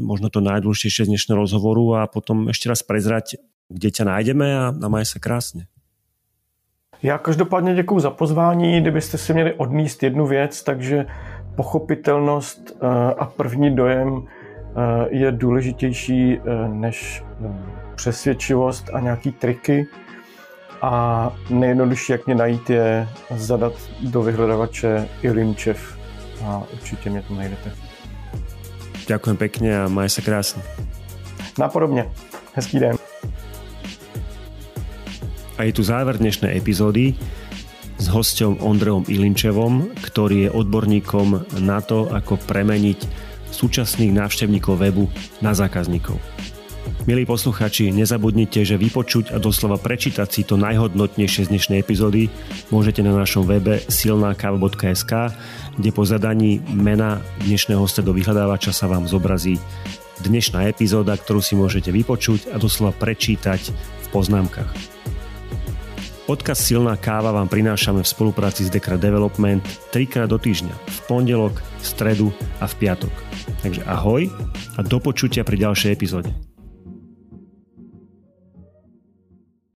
možno 0.00 0.32
to 0.32 0.40
najdôležitejšie 0.40 1.06
z 1.06 1.10
dnešného 1.12 1.36
rozhovoru 1.36 2.00
a 2.00 2.08
potom 2.08 2.48
ešte 2.48 2.72
raz 2.72 2.80
prezrať, 2.80 3.36
kde 3.68 3.88
ťa 3.92 4.04
nájdeme 4.08 4.46
a, 4.56 4.64
a 4.72 4.86
maj 4.88 5.04
sa 5.04 5.20
krásne. 5.20 5.71
Já 7.02 7.18
každopádně 7.18 7.74
děkuji 7.74 8.00
za 8.00 8.10
pozvání. 8.10 8.80
Kdybyste 8.80 9.18
si 9.18 9.34
měli 9.34 9.52
odníst 9.54 10.02
jednu 10.02 10.26
věc, 10.26 10.62
takže 10.62 11.06
pochopitelnost 11.56 12.76
eh, 12.76 12.86
a 13.18 13.24
první 13.26 13.76
dojem 13.76 14.22
eh, 14.22 15.06
je 15.10 15.32
důležitější 15.32 16.38
eh, 16.38 16.68
než 16.68 17.24
přesvědčivost 17.94 18.90
a 18.92 19.00
nějaký 19.00 19.32
triky. 19.32 19.86
A 20.82 21.30
nejjednodušší, 21.50 22.12
jak 22.12 22.26
mě 22.26 22.34
najít, 22.34 22.70
je 22.70 23.08
zadat 23.30 23.72
do 24.02 24.22
vyhledavače 24.22 25.08
Ilinčev 25.22 25.98
a 26.44 26.62
určitě 26.72 27.10
mě 27.10 27.22
to 27.22 27.34
najdete. 27.34 27.72
Ďakujem 29.06 29.36
pekne 29.36 29.82
a 29.82 29.90
maj 29.90 30.10
sa 30.10 30.22
krásne. 30.22 30.62
Napodobne. 31.58 32.06
Hezký 32.54 32.78
den. 32.78 33.11
A 35.60 35.68
je 35.68 35.72
tu 35.76 35.82
záver 35.84 36.16
dnešnej 36.16 36.56
epizódy 36.56 37.12
s 38.00 38.06
hosťom 38.08 38.64
Ondrejom 38.64 39.04
Ilinčevom, 39.06 39.92
ktorý 40.00 40.48
je 40.48 40.50
odborníkom 40.50 41.60
na 41.60 41.78
to, 41.84 42.08
ako 42.08 42.40
premeniť 42.48 43.04
súčasných 43.52 44.16
návštevníkov 44.16 44.80
webu 44.80 45.06
na 45.44 45.52
zákazníkov. 45.52 46.16
Milí 47.02 47.26
posluchači, 47.26 47.90
nezabudnite, 47.90 48.62
že 48.62 48.78
vypočuť 48.78 49.34
a 49.34 49.38
doslova 49.38 49.78
prečítať 49.78 50.28
si 50.30 50.42
to 50.42 50.54
najhodnotnejšie 50.58 51.46
z 51.46 51.50
dnešnej 51.50 51.78
epizódy 51.82 52.30
môžete 52.70 53.02
na 53.02 53.14
našom 53.14 53.46
webe 53.46 53.82
silnákava.sk, 53.86 55.12
kde 55.78 55.90
po 55.90 56.02
zadaní 56.06 56.62
mena 56.70 57.22
dnešného 57.42 57.82
hostia 57.82 58.06
do 58.06 58.14
vyhľadávača 58.14 58.70
sa 58.70 58.86
vám 58.86 59.10
zobrazí 59.10 59.58
dnešná 60.22 60.70
epizóda, 60.70 61.18
ktorú 61.18 61.42
si 61.42 61.58
môžete 61.58 61.90
vypočuť 61.90 62.54
a 62.54 62.56
doslova 62.58 62.94
prečítať 62.94 63.74
v 63.74 64.06
poznámkach. 64.14 65.01
Podcast 66.32 66.64
Silná 66.64 66.96
káva 66.96 67.28
vám 67.28 67.44
prinášame 67.44 68.00
v 68.00 68.08
spolupráci 68.08 68.64
s 68.64 68.72
Dekra 68.72 68.96
Development 68.96 69.60
trikrát 69.92 70.32
do 70.32 70.40
týždňa, 70.40 70.72
v 70.72 70.98
pondelok, 71.04 71.60
v 71.60 71.84
stredu 71.84 72.28
a 72.56 72.64
v 72.64 72.72
piatok. 72.80 73.12
Takže 73.60 73.84
ahoj 73.84 74.32
a 74.72 74.80
do 74.80 74.96
počutia 74.96 75.44
pri 75.44 75.60
ďalšej 75.60 75.92
epizóde. 75.92 76.32